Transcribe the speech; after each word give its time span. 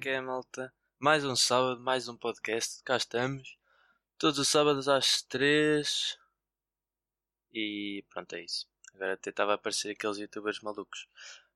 que 0.00 0.08
é, 0.08 0.18
malta? 0.18 0.72
Mais 0.98 1.26
um 1.26 1.36
sábado, 1.36 1.78
mais 1.78 2.08
um 2.08 2.16
podcast. 2.16 2.82
Cá 2.84 2.96
estamos. 2.96 3.58
Todos 4.16 4.38
os 4.38 4.48
sábados 4.48 4.88
às 4.88 5.20
três. 5.20 6.18
E 7.52 8.02
pronto, 8.08 8.34
é 8.34 8.42
isso. 8.42 8.66
Agora 8.94 9.12
até 9.12 9.28
estava 9.28 9.52
a 9.52 9.56
aparecer 9.56 9.90
aqueles 9.90 10.16
youtubers 10.16 10.60
malucos. 10.60 11.06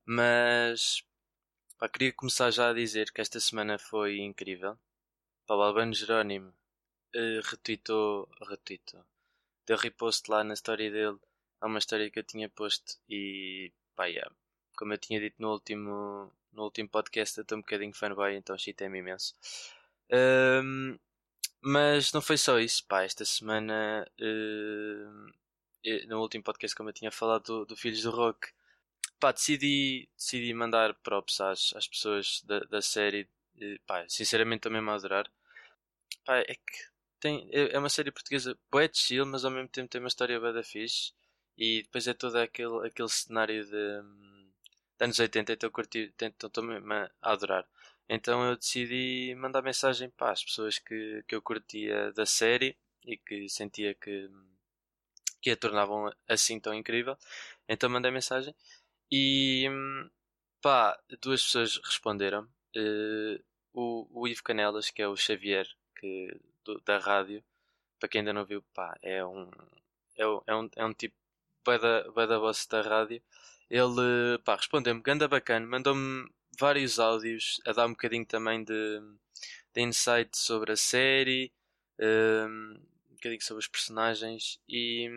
Mas. 0.04 1.02
Pá, 1.78 1.88
queria 1.88 2.12
começar 2.12 2.50
já 2.50 2.68
a 2.68 2.74
dizer 2.74 3.10
que 3.12 3.22
esta 3.22 3.40
semana 3.40 3.78
foi 3.78 4.18
incrível. 4.18 4.78
Pá, 5.46 5.54
o 5.54 5.62
Albano 5.62 5.94
Jerónimo 5.94 6.50
uh, 6.50 7.40
retweetou. 7.44 8.28
Retweetou. 8.46 9.06
Deu 9.66 9.78
repost 9.78 10.30
lá 10.30 10.44
na 10.44 10.52
história 10.52 10.90
dele. 10.90 11.18
Há 11.62 11.66
uma 11.66 11.78
história 11.78 12.10
que 12.10 12.18
eu 12.18 12.24
tinha 12.24 12.50
posto 12.50 12.98
e. 13.08 13.72
pá, 13.96 14.04
yeah. 14.04 14.30
Como 14.76 14.92
eu 14.92 14.98
tinha 14.98 15.20
dito 15.20 15.36
no 15.40 15.52
último 15.52 16.32
no 16.52 16.64
último 16.64 16.88
podcast 16.88 17.36
eu 17.38 17.42
estou 17.42 17.58
um 17.58 17.60
bocadinho 17.60 17.92
fanboy, 17.92 18.34
então 18.36 18.56
chitei-me 18.56 18.98
imenso. 19.00 19.34
Um, 20.10 20.98
mas 21.60 22.12
não 22.12 22.22
foi 22.22 22.36
só 22.36 22.58
isso, 22.58 22.86
pá, 22.86 23.02
esta 23.02 23.24
semana 23.24 24.06
uh, 24.20 25.32
no 26.08 26.20
último 26.20 26.44
podcast 26.44 26.76
como 26.76 26.90
eu 26.90 26.92
tinha 26.94 27.10
falado 27.10 27.44
do, 27.44 27.66
do 27.66 27.76
Filhos 27.76 28.02
do 28.02 28.10
Rock, 28.10 28.48
pá, 29.18 29.32
decidi, 29.32 30.08
decidi 30.16 30.52
mandar 30.54 30.94
props 30.96 31.40
às, 31.40 31.72
às 31.74 31.88
pessoas 31.88 32.42
da, 32.44 32.60
da 32.60 32.82
série, 32.82 33.28
e, 33.56 33.78
pá, 33.86 34.04
sinceramente 34.08 34.62
também 34.62 34.82
me 34.82 34.90
adorar. 34.90 35.30
Pá, 36.24 36.38
é 36.38 36.54
que 36.54 36.94
tem, 37.20 37.48
é, 37.52 37.74
é 37.74 37.78
uma 37.78 37.88
série 37.88 38.10
portuguesa 38.10 38.56
boa 38.70 38.88
de 38.88 38.98
chill, 38.98 39.26
mas 39.26 39.44
ao 39.44 39.50
mesmo 39.50 39.68
tempo 39.68 39.88
tem 39.88 40.00
uma 40.00 40.08
história 40.08 40.38
bada 40.38 40.62
fixe 40.62 41.12
e 41.56 41.82
depois 41.82 42.06
é 42.06 42.14
todo 42.14 42.36
aquele, 42.36 42.86
aquele 42.86 43.08
cenário 43.08 43.64
de 43.64 44.02
anos 45.00 45.18
80, 45.18 45.52
então 45.52 45.70
curti, 45.70 46.12
estou 46.20 46.64
mesmo 46.64 46.92
a 46.92 47.10
adorar. 47.22 47.66
Então 48.08 48.44
eu 48.44 48.56
decidi 48.56 49.34
mandar 49.36 49.62
mensagem 49.62 50.10
para 50.10 50.32
as 50.32 50.44
pessoas 50.44 50.78
que, 50.78 51.24
que 51.26 51.34
eu 51.34 51.42
curtia 51.42 52.12
da 52.12 52.26
série 52.26 52.76
e 53.04 53.16
que 53.16 53.48
sentia 53.48 53.94
que, 53.94 54.30
que 55.40 55.50
a 55.50 55.56
tornavam 55.56 56.12
assim 56.28 56.60
tão 56.60 56.74
incrível. 56.74 57.16
Então 57.68 57.88
mandei 57.88 58.10
mensagem 58.10 58.54
e 59.10 59.68
pá, 60.60 60.98
duas 61.20 61.42
pessoas 61.42 61.76
responderam. 61.84 62.48
Uh, 62.76 63.42
o, 63.72 64.22
o 64.22 64.28
Ivo 64.28 64.42
Canelas, 64.42 64.90
que 64.90 65.02
é 65.02 65.08
o 65.08 65.16
Xavier 65.16 65.66
que, 65.96 66.36
do, 66.64 66.80
da 66.80 66.98
rádio, 66.98 67.42
para 67.98 68.08
quem 68.08 68.20
ainda 68.20 68.32
não 68.32 68.44
viu, 68.44 68.62
pá, 68.74 68.96
é 69.02 69.24
um, 69.24 69.50
é, 70.16 70.22
é 70.46 70.54
um, 70.54 70.70
é 70.76 70.84
um 70.84 70.92
tipo 70.92 71.14
bada, 71.64 72.10
bada 72.12 72.38
boss 72.38 72.66
da 72.66 72.82
rádio 72.82 73.22
ele 73.70 74.38
pá, 74.44 74.56
respondeu-me, 74.56 75.02
ganda 75.02 75.28
bacana, 75.28 75.66
mandou-me 75.66 76.28
vários 76.58 76.98
áudios 76.98 77.60
a 77.66 77.72
dar 77.72 77.86
um 77.86 77.90
bocadinho 77.90 78.26
também 78.26 78.62
de, 78.64 79.00
de 79.74 79.82
insight 79.82 80.36
sobre 80.36 80.72
a 80.72 80.76
série, 80.76 81.52
um, 82.00 82.80
um 83.10 83.14
bocadinho 83.14 83.42
sobre 83.42 83.60
os 83.60 83.68
personagens 83.68 84.60
e 84.68 85.08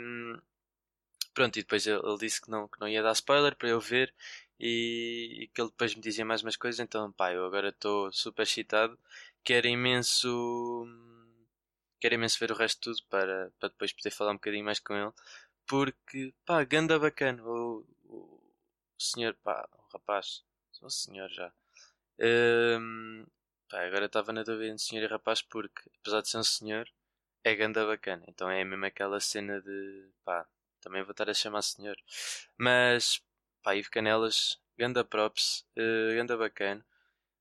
pronto, 1.33 1.57
e 1.57 1.61
depois 1.61 1.85
ele, 1.85 2.01
ele, 2.03 2.17
disse 2.17 2.41
que 2.41 2.49
não, 2.49 2.67
que 2.67 2.79
não 2.79 2.87
ia 2.87 3.03
dar 3.03 3.11
spoiler 3.13 3.55
para 3.55 3.69
eu 3.69 3.79
ver 3.79 4.13
e, 4.59 5.43
e 5.43 5.47
que 5.49 5.61
ele 5.61 5.69
depois 5.69 5.93
me 5.95 6.01
dizia 6.01 6.25
mais 6.25 6.41
umas 6.41 6.57
coisas, 6.57 6.79
então 6.79 7.11
pá, 7.11 7.31
eu 7.33 7.45
agora 7.45 7.69
estou 7.69 8.11
super 8.11 8.43
excitado, 8.43 8.97
quero 9.43 9.67
imenso 9.67 10.85
quero 11.99 12.15
imenso 12.15 12.39
ver 12.39 12.51
o 12.51 12.55
resto 12.55 12.91
de 12.91 12.97
tudo 12.97 13.07
para, 13.09 13.51
para 13.59 13.69
depois 13.69 13.93
poder 13.93 14.11
falar 14.11 14.31
um 14.31 14.35
bocadinho 14.35 14.65
mais 14.65 14.79
com 14.79 14.95
ele 14.95 15.11
porque 15.67 16.33
pá, 16.45 16.63
ganda 16.63 16.97
bacana 16.97 17.43
o 18.97 19.01
senhor, 19.03 19.35
pá, 19.43 19.67
o 19.73 19.93
rapaz, 19.93 20.43
um 20.81 20.89
senhor 20.89 21.29
já. 21.29 21.51
Pá, 23.69 23.85
agora 23.85 24.05
estava 24.05 24.31
na 24.31 24.43
dúvida 24.43 24.67
entre 24.67 24.83
senhor 24.83 25.03
e 25.03 25.07
rapaz 25.07 25.41
porque, 25.41 25.89
apesar 25.99 26.21
de 26.21 26.29
ser 26.29 26.37
um 26.37 26.43
senhor, 26.43 26.89
é 27.43 27.55
ganda 27.55 27.85
bacana. 27.85 28.23
Então 28.27 28.49
é 28.49 28.63
mesmo 28.63 28.85
aquela 28.85 29.19
cena 29.19 29.61
de, 29.61 30.09
pá, 30.23 30.47
também 30.81 31.03
vou 31.03 31.11
estar 31.11 31.29
a 31.29 31.33
chamar 31.33 31.61
senhor. 31.61 31.97
Mas, 32.57 33.21
pá, 33.61 33.75
Ivo 33.75 33.89
Canelas, 33.91 34.59
ganda 34.77 35.03
props, 35.03 35.65
uh, 35.77 36.15
ganda 36.15 36.37
bacana. 36.37 36.85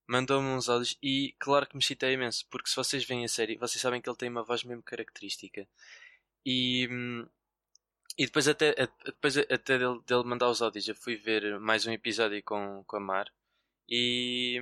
Mandou-me 0.09 0.49
uns 0.49 0.69
áudios 0.69 0.97
e 1.03 1.35
claro 1.39 1.67
que 1.67 1.77
me 1.77 1.83
citei 1.83 2.15
imenso, 2.15 2.47
porque 2.51 2.69
se 2.69 2.77
vocês 2.77 3.05
veem 3.05 3.25
a 3.25 3.29
série, 3.29 3.57
vocês 3.57 3.81
sabem 3.81 4.01
que 4.01 4.09
ele 4.09 4.17
tem 4.17 4.29
uma 4.29 4.43
voz 4.45 4.65
mesmo 4.65 4.83
característica. 4.83 5.69
E, 6.45 6.89
hum, 6.91 7.29
e 8.19 8.27
depois 8.27 8.49
até, 8.49 8.75
depois 9.05 9.37
até 9.37 9.79
dele, 9.79 10.01
dele 10.07 10.25
mandar 10.25 10.49
os 10.49 10.63
áudios, 10.63 10.89
eu 10.89 10.95
fui 10.95 11.17
ver 11.17 11.59
mais 11.61 11.87
um 11.87 11.93
episódio 11.93 12.43
com, 12.43 12.83
com 12.85 12.97
a 12.97 13.01
Mar 13.01 13.33
e 13.89 14.61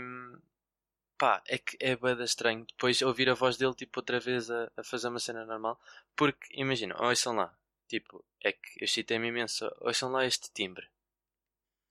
pá, 1.16 1.42
é 1.46 1.58
que 1.58 1.76
é 1.80 1.96
bada 1.96 2.24
estranho 2.24 2.66
depois 2.66 3.00
ouvir 3.02 3.30
a 3.30 3.34
voz 3.34 3.56
dele 3.56 3.74
tipo 3.74 4.00
outra 4.00 4.18
vez 4.20 4.50
a, 4.50 4.70
a 4.76 4.84
fazer 4.84 5.08
uma 5.08 5.20
cena 5.20 5.44
normal. 5.46 5.80
Porque 6.16 6.48
imagina, 6.52 6.94
ouçam 7.00 7.34
lá, 7.34 7.56
tipo, 7.88 8.24
é 8.40 8.52
que 8.52 8.82
eu 8.84 8.88
citei-me 8.88 9.28
imenso, 9.28 9.70
ouçam 9.80 10.10
lá 10.10 10.24
este 10.26 10.50
timbre. 10.52 10.88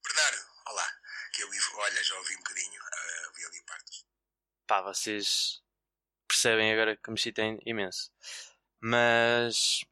Bernardo, 0.03 0.45
olá, 0.68 0.88
que 1.34 1.44
eu 1.44 1.50
olha, 1.78 2.03
já 2.03 2.16
ouvi 2.18 2.35
um 2.35 2.40
bocadinho, 2.40 2.81
uh, 2.81 3.34
vi 3.35 3.45
ali 3.45 3.62
partes. 3.66 4.06
Pá, 4.68 4.81
vocês 4.81 5.63
percebem 6.28 6.74
agora 6.74 6.97
que 6.97 7.09
me 7.09 7.18
citei 7.18 7.59
imenso. 7.66 8.12
Mas 8.81 9.85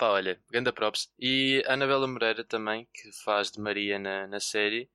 Pá, 0.00 0.08
olha, 0.12 0.40
ganda 0.50 0.72
props. 0.72 1.12
E 1.18 1.62
a 1.66 1.74
Anabela 1.74 2.06
Moreira 2.08 2.42
também, 2.42 2.88
que 2.94 3.12
faz 3.12 3.50
de 3.50 3.60
Maria 3.60 3.98
na, 3.98 4.26
na 4.26 4.40
série, 4.40 4.88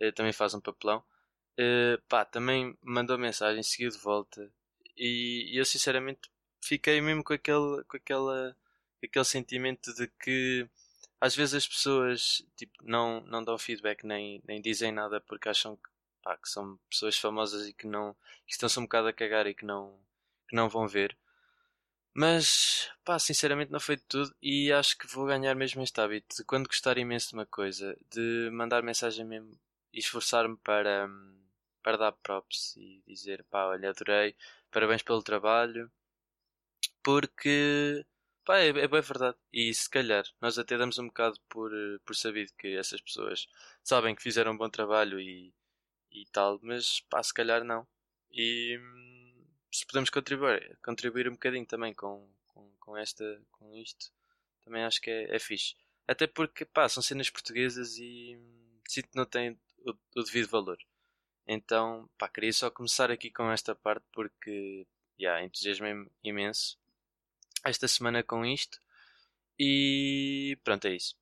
eh, 0.00 0.10
também 0.10 0.32
faz 0.32 0.52
um 0.52 0.60
papelão. 0.60 1.00
Eh, 1.56 1.96
pá, 2.08 2.24
também 2.24 2.76
mandou 2.82 3.16
mensagem, 3.16 3.62
seguiu 3.62 3.88
de 3.90 3.98
volta. 3.98 4.50
E, 4.96 5.54
e 5.54 5.58
eu 5.58 5.64
sinceramente 5.64 6.28
fiquei 6.60 7.00
mesmo 7.00 7.22
com 7.22 7.34
aquele, 7.34 7.84
com 7.84 7.96
aquela, 7.96 8.56
aquele 9.04 9.24
sentimento 9.24 9.94
de 9.94 10.08
que 10.08 10.68
às 11.20 11.36
vezes 11.36 11.54
as 11.54 11.68
pessoas 11.68 12.44
tipo, 12.56 12.74
não, 12.82 13.20
não 13.22 13.44
dão 13.44 13.58
feedback 13.58 14.04
nem, 14.04 14.42
nem 14.46 14.60
dizem 14.60 14.90
nada 14.92 15.20
porque 15.20 15.48
acham 15.48 15.76
que, 15.76 15.88
pá, 16.22 16.36
que 16.36 16.48
são 16.48 16.78
pessoas 16.90 17.16
famosas 17.18 17.68
e 17.68 17.72
que 17.72 17.86
não 17.86 18.14
que 18.46 18.54
estão-se 18.54 18.78
um 18.80 18.84
bocado 18.84 19.08
a 19.08 19.12
cagar 19.12 19.46
e 19.46 19.54
que 19.54 19.64
não, 19.64 19.96
que 20.48 20.56
não 20.56 20.68
vão 20.68 20.88
ver. 20.88 21.16
Mas, 22.20 22.90
pá, 23.04 23.16
sinceramente 23.16 23.70
não 23.70 23.78
foi 23.78 23.94
de 23.94 24.02
tudo 24.02 24.34
e 24.42 24.72
acho 24.72 24.98
que 24.98 25.06
vou 25.06 25.24
ganhar 25.24 25.54
mesmo 25.54 25.80
este 25.84 26.00
hábito 26.00 26.34
de 26.36 26.44
quando 26.44 26.66
gostar 26.66 26.98
imenso 26.98 27.28
de 27.28 27.34
uma 27.34 27.46
coisa, 27.46 27.96
de 28.10 28.50
mandar 28.52 28.82
mensagem 28.82 29.24
mesmo 29.24 29.56
e 29.92 30.00
esforçar-me 30.00 30.56
para, 30.56 31.08
para 31.80 31.96
dar 31.96 32.10
props 32.10 32.76
e 32.76 33.00
dizer, 33.06 33.44
pá, 33.44 33.66
olha, 33.66 33.90
adorei, 33.90 34.34
parabéns 34.68 35.00
pelo 35.04 35.22
trabalho, 35.22 35.88
porque, 37.02 38.04
pá, 38.44 38.58
é, 38.58 38.68
é 38.70 38.88
bem 38.88 39.00
verdade. 39.00 39.36
E 39.52 39.72
se 39.72 39.88
calhar, 39.88 40.24
nós 40.40 40.58
até 40.58 40.76
damos 40.76 40.98
um 40.98 41.06
bocado 41.06 41.38
por, 41.48 41.70
por 42.04 42.16
sabido 42.16 42.52
que 42.58 42.76
essas 42.76 43.00
pessoas 43.00 43.46
sabem 43.84 44.14
que 44.16 44.22
fizeram 44.22 44.52
um 44.52 44.56
bom 44.56 44.68
trabalho 44.68 45.20
e, 45.20 45.54
e 46.12 46.26
tal, 46.32 46.58
mas, 46.62 47.00
pá, 47.10 47.22
se 47.22 47.32
calhar 47.34 47.64
não. 47.64 47.86
E 48.32 48.76
se 49.70 49.86
podemos 49.86 50.10
contribuir, 50.10 50.78
contribuir 50.82 51.28
um 51.28 51.32
bocadinho 51.32 51.66
também 51.66 51.94
com, 51.94 52.28
com, 52.48 52.70
com, 52.78 52.96
esta, 52.96 53.40
com 53.52 53.74
isto, 53.74 54.10
também 54.64 54.84
acho 54.84 55.00
que 55.00 55.10
é, 55.10 55.34
é 55.34 55.38
fixe. 55.38 55.74
Até 56.06 56.26
porque, 56.26 56.64
pá, 56.64 56.88
são 56.88 57.02
cenas 57.02 57.30
portuguesas 57.30 57.96
e 57.98 58.38
sinto 58.88 59.10
que 59.10 59.16
não 59.16 59.26
tem 59.26 59.58
o, 59.80 59.92
o, 60.16 60.22
devido 60.22 60.48
valor. 60.48 60.78
Então, 61.46 62.08
pá, 62.18 62.28
queria 62.28 62.52
só 62.52 62.70
começar 62.70 63.10
aqui 63.10 63.30
com 63.30 63.50
esta 63.50 63.74
parte 63.74 64.06
porque, 64.12 64.86
já, 65.18 65.28
yeah, 65.28 65.44
entusiasmei-me 65.44 66.10
imenso 66.22 66.78
esta 67.64 67.86
semana 67.88 68.22
com 68.22 68.44
isto. 68.44 68.78
E 69.58 70.58
pronto, 70.64 70.86
é 70.86 70.94
isso. 70.94 71.16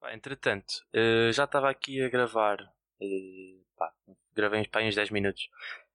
Pá, 0.00 0.14
entretanto, 0.14 0.84
uh, 0.94 1.32
já 1.32 1.44
estava 1.44 1.70
aqui 1.70 2.02
a 2.02 2.08
gravar, 2.08 2.60
uh, 2.62 3.64
pá, 3.76 3.92
gravei 4.34 4.60
uns 4.60 4.94
10 4.94 5.10
minutos 5.10 5.48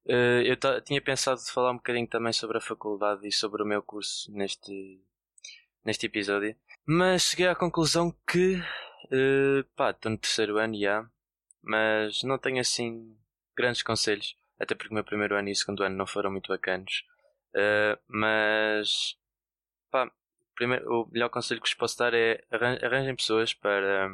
eu 0.06 0.82
tinha 0.82 1.02
pensado 1.02 1.40
falar 1.42 1.72
um 1.72 1.78
bocadinho 1.78 2.08
também 2.08 2.34
sobre 2.34 2.58
a 2.58 2.62
faculdade 2.62 3.28
e 3.28 3.32
sobre 3.32 3.64
o 3.64 3.66
meu 3.66 3.82
curso 3.82 4.32
neste, 4.32 5.02
neste 5.84 6.06
episódio, 6.06 6.56
mas 6.86 7.24
cheguei 7.24 7.48
à 7.48 7.56
conclusão 7.56 8.14
que 8.28 8.56
uh, 8.56 9.64
pá, 9.76 9.92
estou 9.92 10.12
no 10.12 10.18
terceiro 10.18 10.58
ano 10.58 10.78
já, 10.78 11.10
mas 11.62 12.24
não 12.24 12.38
tenho 12.38 12.60
assim 12.60 13.16
grandes 13.56 13.82
conselhos, 13.82 14.36
até 14.60 14.76
porque 14.76 14.92
o 14.92 14.94
meu 14.94 15.04
primeiro 15.04 15.36
ano 15.36 15.50
e 15.50 15.54
o 15.54 15.56
segundo 15.56 15.84
ano 15.84 15.96
não 15.96 16.06
foram 16.06 16.32
muito 16.32 16.50
bacanos. 16.50 17.06
Uh, 17.56 17.98
mas 18.08 19.18
pá, 19.90 20.12
primeiro, 20.56 20.90
o 20.90 21.10
melhor 21.12 21.30
conselho 21.30 21.62
que 21.62 21.70
vos 21.70 21.76
posso 21.76 21.98
dar 21.98 22.14
é 22.14 22.44
arranjem 22.52 23.16
pessoas 23.16 23.54
para, 23.54 24.10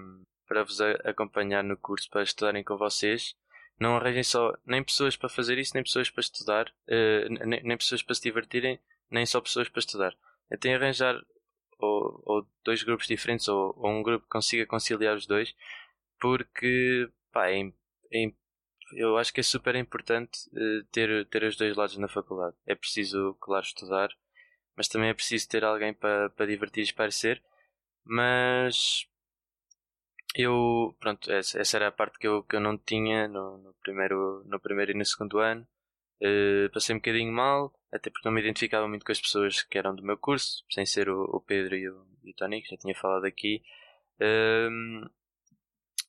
para 0.47 0.63
vos 0.63 0.79
acompanhar 0.81 1.63
no 1.63 1.77
curso, 1.77 2.09
para 2.09 2.23
estudarem 2.23 2.63
com 2.63 2.77
vocês 2.77 3.35
não 3.79 3.95
arranjem 3.95 4.23
só 4.23 4.53
nem 4.65 4.83
pessoas 4.83 5.15
para 5.15 5.29
fazer 5.29 5.57
isso, 5.57 5.71
nem 5.73 5.83
pessoas 5.83 6.09
para 6.09 6.21
estudar, 6.21 6.67
uh, 6.67 7.45
nem, 7.45 7.63
nem, 7.63 7.77
pessoas 7.77 8.03
para 8.03 8.15
se 8.15 8.21
divertirem, 8.21 8.79
nem 9.09 9.25
só 9.25 9.39
pessoas 9.39 9.69
para 9.69 9.79
estudar. 9.79 10.15
Então 10.51 10.73
arranjar 10.73 11.15
ou, 11.79 12.21
ou 12.25 12.47
dois 12.63 12.83
grupos 12.83 13.07
diferentes 13.07 13.47
ou, 13.47 13.73
ou, 13.77 13.89
um 13.89 14.03
grupo 14.03 14.25
que 14.25 14.31
consiga 14.31 14.65
conciliar 14.65 15.15
os 15.15 15.25
dois, 15.25 15.55
porque 16.19 17.09
pá, 17.31 17.49
é, 17.49 17.61
é, 18.13 18.31
eu 18.93 19.17
acho 19.17 19.33
que 19.33 19.39
é 19.39 19.43
super 19.43 19.75
importante 19.75 20.49
uh, 20.49 20.83
ter, 20.91 21.25
ter 21.27 21.43
os 21.43 21.55
dois 21.55 21.75
lados 21.75 21.97
na 21.97 22.07
faculdade. 22.07 22.55
É 22.65 22.75
preciso, 22.75 23.35
claro, 23.39 23.65
estudar, 23.65 24.09
mas 24.75 24.87
também 24.87 25.09
é 25.09 25.13
preciso 25.13 25.47
ter 25.47 25.63
alguém 25.63 25.93
para 25.93 26.29
pa 26.31 26.45
divertir 26.45 26.81
e 26.81 26.85
esparecer. 26.85 27.41
Mas 28.03 29.07
eu, 30.35 30.95
pronto, 30.99 31.31
essa, 31.31 31.59
essa, 31.59 31.77
era 31.77 31.87
a 31.87 31.91
parte 31.91 32.19
que 32.19 32.27
eu, 32.27 32.43
que 32.43 32.55
eu 32.55 32.59
não 32.59 32.77
tinha 32.77 33.27
no, 33.27 33.57
no 33.57 33.73
primeiro, 33.81 34.43
no 34.45 34.59
primeiro 34.59 34.91
e 34.91 34.95
no 34.95 35.05
segundo 35.05 35.39
ano. 35.39 35.67
Uh, 36.21 36.69
passei 36.73 36.93
um 36.93 36.99
bocadinho 36.99 37.31
mal, 37.31 37.73
até 37.91 38.09
porque 38.09 38.27
não 38.27 38.33
me 38.33 38.41
identificava 38.41 38.87
muito 38.87 39.05
com 39.05 39.11
as 39.11 39.21
pessoas 39.21 39.63
que 39.63 39.77
eram 39.77 39.95
do 39.95 40.03
meu 40.03 40.17
curso, 40.17 40.65
sem 40.69 40.85
ser 40.85 41.09
o, 41.09 41.23
o 41.23 41.39
Pedro 41.41 41.75
e 41.75 41.89
o, 41.89 42.05
e 42.23 42.31
o 42.31 42.33
Tony, 42.35 42.61
que 42.61 42.69
já 42.69 42.77
tinha 42.77 42.95
falado 42.95 43.25
aqui. 43.25 43.63
Uh, 44.19 45.09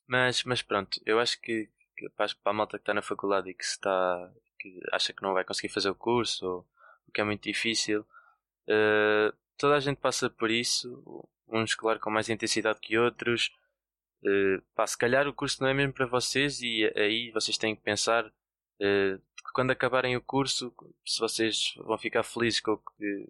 mas, 0.07 0.43
mas 0.43 0.61
pronto, 0.61 0.99
eu 1.05 1.19
acho 1.19 1.39
que, 1.41 1.69
que 1.95 2.09
para 2.09 2.27
a 2.45 2.53
malta 2.53 2.77
que 2.77 2.81
está 2.81 2.93
na 2.93 3.01
faculdade 3.01 3.49
e 3.49 3.53
que 3.53 3.63
está 3.63 4.31
que 4.59 4.79
acha 4.91 5.11
que 5.13 5.23
não 5.23 5.33
vai 5.33 5.43
conseguir 5.43 5.73
fazer 5.73 5.89
o 5.89 5.95
curso 5.95 6.45
ou 6.45 6.67
que 7.13 7.19
é 7.19 7.23
muito 7.23 7.43
difícil, 7.43 8.01
uh, 8.01 9.35
toda 9.57 9.75
a 9.75 9.79
gente 9.79 9.97
passa 9.97 10.29
por 10.29 10.51
isso, 10.51 11.27
uns 11.47 11.75
claro 11.75 11.99
com 11.99 12.09
mais 12.09 12.29
intensidade 12.29 12.79
que 12.79 12.97
outros. 12.97 13.51
Uh, 14.23 14.61
pá, 14.75 14.85
se 14.85 14.97
calhar 14.97 15.27
o 15.27 15.33
curso 15.33 15.61
não 15.61 15.69
é 15.69 15.73
mesmo 15.73 15.93
para 15.93 16.05
vocês 16.05 16.61
e 16.61 16.85
aí 16.95 17.31
vocês 17.31 17.57
têm 17.57 17.75
que 17.75 17.81
pensar 17.81 18.25
uh, 18.27 19.17
que 19.17 19.51
quando 19.53 19.71
acabarem 19.71 20.15
o 20.15 20.21
curso, 20.21 20.73
se 21.05 21.19
vocês 21.19 21.73
vão 21.77 21.97
ficar 21.97 22.23
felizes 22.23 22.59
com 22.59 22.73
o 22.73 22.77
que 22.77 23.27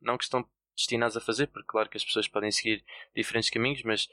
não 0.00 0.16
que 0.16 0.24
estão 0.24 0.46
destinados 0.76 1.16
a 1.16 1.20
fazer, 1.20 1.46
porque 1.48 1.68
claro 1.68 1.88
que 1.88 1.96
as 1.96 2.04
pessoas 2.04 2.28
podem 2.28 2.50
seguir 2.50 2.84
diferentes 3.14 3.50
caminhos, 3.50 3.82
mas 3.82 4.08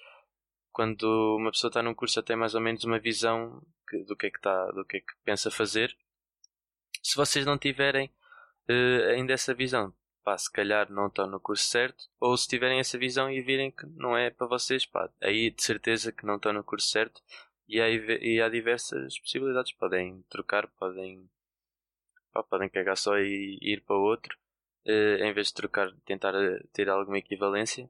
quando 0.72 1.36
uma 1.38 1.52
pessoa 1.52 1.70
está 1.70 1.82
num 1.82 1.94
curso 1.94 2.22
tem 2.22 2.36
mais 2.36 2.54
ou 2.54 2.62
menos 2.62 2.84
uma 2.84 3.00
visão 3.00 3.62
que, 3.90 4.04
do 4.04 4.16
que 4.16 4.28
é 4.28 4.30
que 4.30 4.38
está, 4.38 4.72
do 4.72 4.86
que 4.86 4.98
é 4.98 5.00
que 5.00 5.14
pensa 5.24 5.50
fazer. 5.50 5.96
Se 7.02 7.16
vocês 7.16 7.46
não 7.46 7.58
tiverem 7.58 8.12
uh, 8.70 9.10
ainda 9.12 9.34
essa 9.34 9.54
visão, 9.54 9.94
pá, 10.28 10.38
se 10.38 10.52
calhar 10.52 10.92
não 10.92 11.08
estão 11.08 11.26
no 11.26 11.40
curso 11.40 11.64
certo, 11.64 12.04
ou 12.20 12.36
se 12.36 12.50
tiverem 12.50 12.82
essa 12.82 12.98
visão 12.98 13.32
e 13.32 13.42
virem 13.42 13.72
que 13.72 13.86
não 13.86 14.18
é 14.18 14.30
para 14.30 14.46
vocês, 14.46 14.86
pá, 14.86 15.10
aí 15.22 15.50
de 15.50 15.64
certeza 15.64 16.12
que 16.12 16.26
não 16.26 16.36
estão 16.36 16.52
no 16.52 16.66
curso 16.66 16.90
certo 16.90 17.24
e 17.66 17.80
há, 17.80 17.88
e 17.90 18.42
há 18.42 18.50
diversas 18.50 19.18
possibilidades. 19.18 19.72
Podem 19.72 20.22
trocar, 20.30 20.68
podem, 20.68 21.30
pá, 22.34 22.44
podem 22.44 22.68
cagar 22.68 22.98
só 22.98 23.18
e 23.18 23.58
ir 23.62 23.80
para 23.86 23.96
outro, 23.96 24.38
uh, 24.86 25.24
em 25.24 25.32
vez 25.32 25.48
de 25.48 25.54
trocar, 25.54 25.94
tentar 26.06 26.36
eh, 26.36 26.62
ter 26.74 26.90
alguma 26.90 27.20
equivalência. 27.20 27.90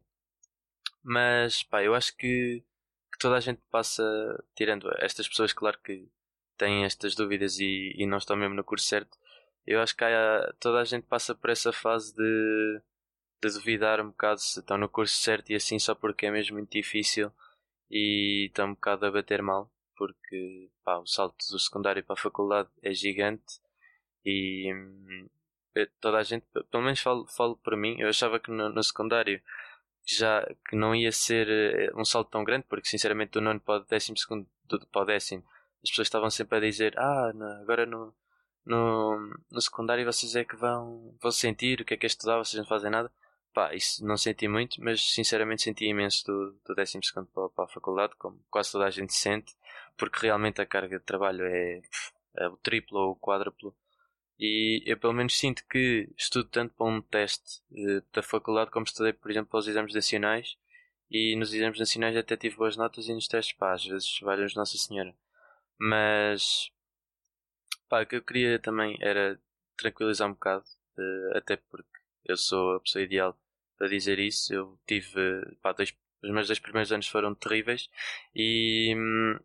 Mas, 1.01 1.63
pá, 1.63 1.83
eu 1.83 1.95
acho 1.95 2.16
que, 2.16 2.63
que 3.12 3.18
toda 3.18 3.38
a 3.38 3.40
gente 3.40 3.62
passa, 3.72 4.04
tirando 4.56 4.88
estas 5.00 5.28
pessoas, 5.28 5.54
claro 5.54 5.80
que 5.80 6.07
têm 6.56 6.86
estas 6.86 7.16
dúvidas 7.16 7.57
e, 7.60 7.95
e 7.98 8.06
não 8.06 8.19
estão 8.19 8.36
mesmo 8.36 8.54
no 8.54 8.63
curso 8.63 8.86
certo, 8.86 9.18
eu 9.68 9.81
acho 9.81 9.96
que 9.96 10.04
há, 10.04 10.54
toda 10.60 10.80
a 10.80 10.86
gente 10.86 11.04
passa 11.04 11.36
por 11.36 11.50
essa 11.50 11.74
fase 11.74 12.16
de, 12.16 12.81
de 13.42 13.54
duvidar 13.54 14.00
um 14.02 14.08
bocado 14.08 14.40
se 14.40 14.60
estão 14.60 14.78
no 14.78 14.90
curso 14.90 15.16
certo 15.18 15.52
e 15.52 15.56
assim 15.56 15.78
só 15.78 15.94
porque 15.94 16.25
é 16.25 16.31
mesmo 16.31 16.58
muito 16.58 16.72
difícil 16.72 17.31
e 17.92 18.48
estão 18.48 18.69
um 18.69 18.74
bocado 18.74 19.06
a 19.06 19.12
bater 19.12 19.42
mal 19.42 19.72
porque 19.98 20.69
pá, 20.84 20.98
o 20.98 21.06
salto 21.06 21.38
do 21.52 21.60
secundário 21.60 22.04
para 22.04 22.14
a 22.14 22.22
faculdade 22.22 22.69
é 22.81 22.94
gigante 22.94 23.60
e 24.25 24.74
hum, 24.74 25.28
toda 26.00 26.18
a 26.18 26.24
gente, 26.24 26.46
pelo 26.72 26.84
menos 26.84 27.00
falo, 27.00 27.25
falo 27.28 27.58
para 27.58 27.78
mim, 27.78 28.00
eu 28.00 28.10
achava 28.10 28.40
que 28.40 28.52
no, 28.52 28.69
no 28.69 28.84
secundário 28.84 29.42
já 30.06 30.46
que 30.69 30.75
não 30.75 30.96
ia 30.96 31.12
ser 31.12 31.50
eh, 31.50 31.92
um 31.96 32.06
salto 32.06 32.31
tão 32.31 32.44
grande, 32.44 32.66
porque 32.69 32.88
sinceramente 32.88 33.31
do 33.31 33.42
nono 33.42 33.60
para 33.60 33.81
o 33.81 33.86
décimo 33.86 34.18
segundo 34.18 34.48
para 34.92 35.02
o 35.02 35.06
décimo 35.06 35.44
as 35.84 35.90
pessoas 35.90 36.08
estavam 36.08 36.30
sempre 36.30 36.58
a 36.58 36.62
dizer 36.62 36.98
ah, 36.98 37.31
não, 37.36 37.62
agora 37.62 37.86
no, 37.86 38.14
no, 38.68 39.18
no 39.50 39.62
secundário 39.62 40.06
vocês 40.06 40.36
é 40.36 40.44
que 40.44 40.56
vão, 40.56 41.16
vão 41.22 41.31
sentir 41.31 41.80
o 41.81 41.86
que 41.86 41.94
é 41.94 41.98
que 41.98 42.06
é 42.06 42.08
estudar, 42.08 42.38
vocês 42.38 42.60
não 42.60 42.68
fazem 42.68 42.92
nada. 42.92 43.12
Pá, 43.54 43.74
isso 43.74 44.06
não 44.06 44.18
senti 44.18 44.48
muito, 44.48 44.84
mas 44.84 45.02
sinceramente 45.02 45.64
senti 45.64 45.86
imenso 45.86 46.25
do, 46.25 46.52
do 46.66 46.75
12 46.75 47.00
para, 47.34 47.50
para 47.50 47.66
a 47.66 47.68
faculdade, 47.68 48.14
como 48.18 48.40
quase 48.52 48.72
toda 48.72 48.86
a 48.86 48.90
gente 48.90 49.14
sente, 49.14 49.56
porque 49.98 50.19
realmente 50.22 50.62
a 50.62 50.66
carga 50.66 51.00
de 51.00 51.06
trabalho 51.06 51.46
é, 51.46 51.81
é 52.36 52.48
o 52.50 52.58
triplo 52.58 53.00
ou 53.00 53.12
o 53.12 53.16
quádruplo. 53.16 53.74
E 54.40 54.84
eu 54.86 54.98
pelo 54.98 55.14
menos 55.14 55.38
sinto 55.38 55.66
que 55.68 56.10
estudo 56.18 56.50
tanto 56.50 56.75
para 56.75 56.86
um 56.86 57.02
teste 57.02 57.62
eh, 57.74 58.04
da 58.14 58.22
faculdade 58.22 58.69
como 58.69 58.86
estudei, 58.86 59.14
por 59.14 59.31
exemplo, 59.31 59.50
para 59.50 59.60
os 59.60 59.68
exames 59.68 59.94
nacionais. 59.94 60.58
E 61.10 61.36
nos 61.38 61.54
exames 61.54 61.80
nacionais 61.80 62.16
até 62.18 62.36
tive 62.38 62.58
boas 62.58 62.75
notas 62.78 63.08
e 63.08 63.14
nos 63.14 63.28
testes, 63.28 63.58
pá, 63.58 63.74
às 63.74 63.86
vezes 63.86 64.19
valhamos 64.22 64.56
Nossa 64.56 64.78
Senhora. 64.78 65.16
Mas 65.80 66.69
Pá, 67.89 68.04
o 68.04 68.06
que 68.06 68.16
eu 68.18 68.22
queria 68.22 68.60
também 68.60 68.98
era 69.01 69.39
tranquilizar 69.78 70.28
um 70.28 70.34
bocado, 70.34 70.66
uh, 70.98 71.38
até 71.38 71.56
porque 71.56 71.88
eu 72.25 72.36
sou 72.38 72.75
a 72.75 72.80
pessoa 72.80 73.04
ideal 73.04 73.38
para 73.78 73.88
dizer 73.88 74.19
isso. 74.19 74.54
Eu 74.54 74.80
tive, 74.86 75.19
pá, 75.62 75.72
dois, 75.72 75.95
os 76.24 76.31
meus 76.31 76.48
dois 76.48 76.60
primeiros 76.60 76.92
anos 76.92 77.07
foram 77.07 77.36
terríveis 77.36 77.89
e, 78.36 78.94
hum, 78.98 79.39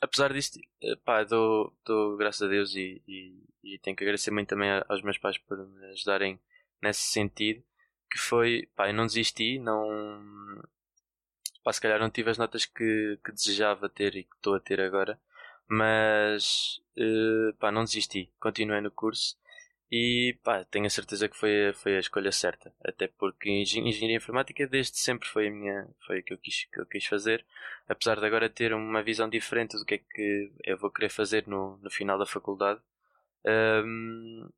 apesar 0.00 0.32
disso, 0.32 0.58
eh, 0.82 0.96
pá, 1.04 1.24
dou, 1.24 1.74
dou 1.84 2.16
graças 2.16 2.42
a 2.42 2.48
Deus 2.48 2.74
e, 2.74 3.02
e, 3.08 3.42
e, 3.62 3.78
tenho 3.78 3.96
que 3.96 4.04
agradecer 4.04 4.30
muito 4.30 4.48
também 4.48 4.70
aos 4.88 5.02
meus 5.02 5.18
pais 5.18 5.38
por 5.38 5.58
me 5.66 5.86
ajudarem 5.92 6.40
nesse 6.82 7.02
sentido, 7.02 7.62
que 8.10 8.18
foi, 8.18 8.68
pá, 8.76 8.88
eu 8.88 8.94
não 8.94 9.06
desisti, 9.06 9.58
não, 9.58 10.62
pá, 11.64 11.72
se 11.72 11.80
calhar 11.80 11.98
não 12.00 12.10
tive 12.10 12.30
as 12.30 12.38
notas 12.38 12.66
que, 12.66 13.18
que 13.24 13.32
desejava 13.32 13.88
ter 13.88 14.16
e 14.16 14.24
que 14.24 14.34
estou 14.36 14.54
a 14.54 14.60
ter 14.60 14.80
agora, 14.80 15.18
mas 15.68 16.80
uh, 16.96 17.54
pá, 17.58 17.70
não 17.72 17.84
desisti, 17.84 18.30
continuei 18.38 18.80
no 18.80 18.90
curso 18.90 19.36
e 19.90 20.36
pá, 20.42 20.64
tenho 20.64 20.86
a 20.86 20.90
certeza 20.90 21.28
que 21.28 21.36
foi, 21.36 21.72
foi 21.74 21.96
a 21.96 22.00
escolha 22.00 22.32
certa, 22.32 22.74
até 22.84 23.06
porque 23.06 23.50
engenharia 23.50 24.16
informática 24.16 24.66
desde 24.66 24.98
sempre 24.98 25.28
foi 25.28 25.48
a 25.48 25.50
minha, 25.50 25.88
foi 26.06 26.20
o 26.20 26.22
que 26.22 26.32
eu 26.32 26.38
quis, 26.38 26.64
que 26.64 26.80
eu 26.80 26.86
quis 26.86 27.06
fazer, 27.06 27.44
apesar 27.88 28.18
de 28.18 28.26
agora 28.26 28.50
ter 28.50 28.74
uma 28.74 29.02
visão 29.02 29.28
diferente 29.28 29.76
do 29.76 29.84
que 29.84 29.94
é 29.94 29.98
que 29.98 30.52
eu 30.64 30.76
vou 30.78 30.90
querer 30.90 31.10
fazer 31.10 31.46
no, 31.46 31.76
no 31.78 31.90
final 31.90 32.18
da 32.18 32.26
faculdade. 32.26 32.80
Um, 33.46 34.48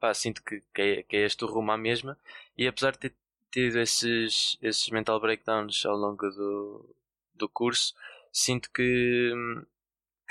pá, 0.00 0.14
sinto 0.14 0.42
que, 0.42 0.62
que, 0.74 0.82
é, 0.82 1.02
que 1.02 1.16
é 1.16 1.24
este 1.26 1.44
o 1.44 1.48
rumo 1.48 1.72
à 1.72 1.76
mesma. 1.76 2.18
E 2.56 2.66
apesar 2.66 2.92
de 2.92 2.98
ter 2.98 3.14
tido 3.50 3.78
esses, 3.78 4.58
esses 4.62 4.88
mental 4.90 5.20
breakdowns 5.20 5.84
ao 5.84 5.96
longo 5.96 6.30
do, 6.30 6.96
do 7.34 7.48
curso, 7.48 7.94
sinto 8.32 8.70
que 8.72 9.32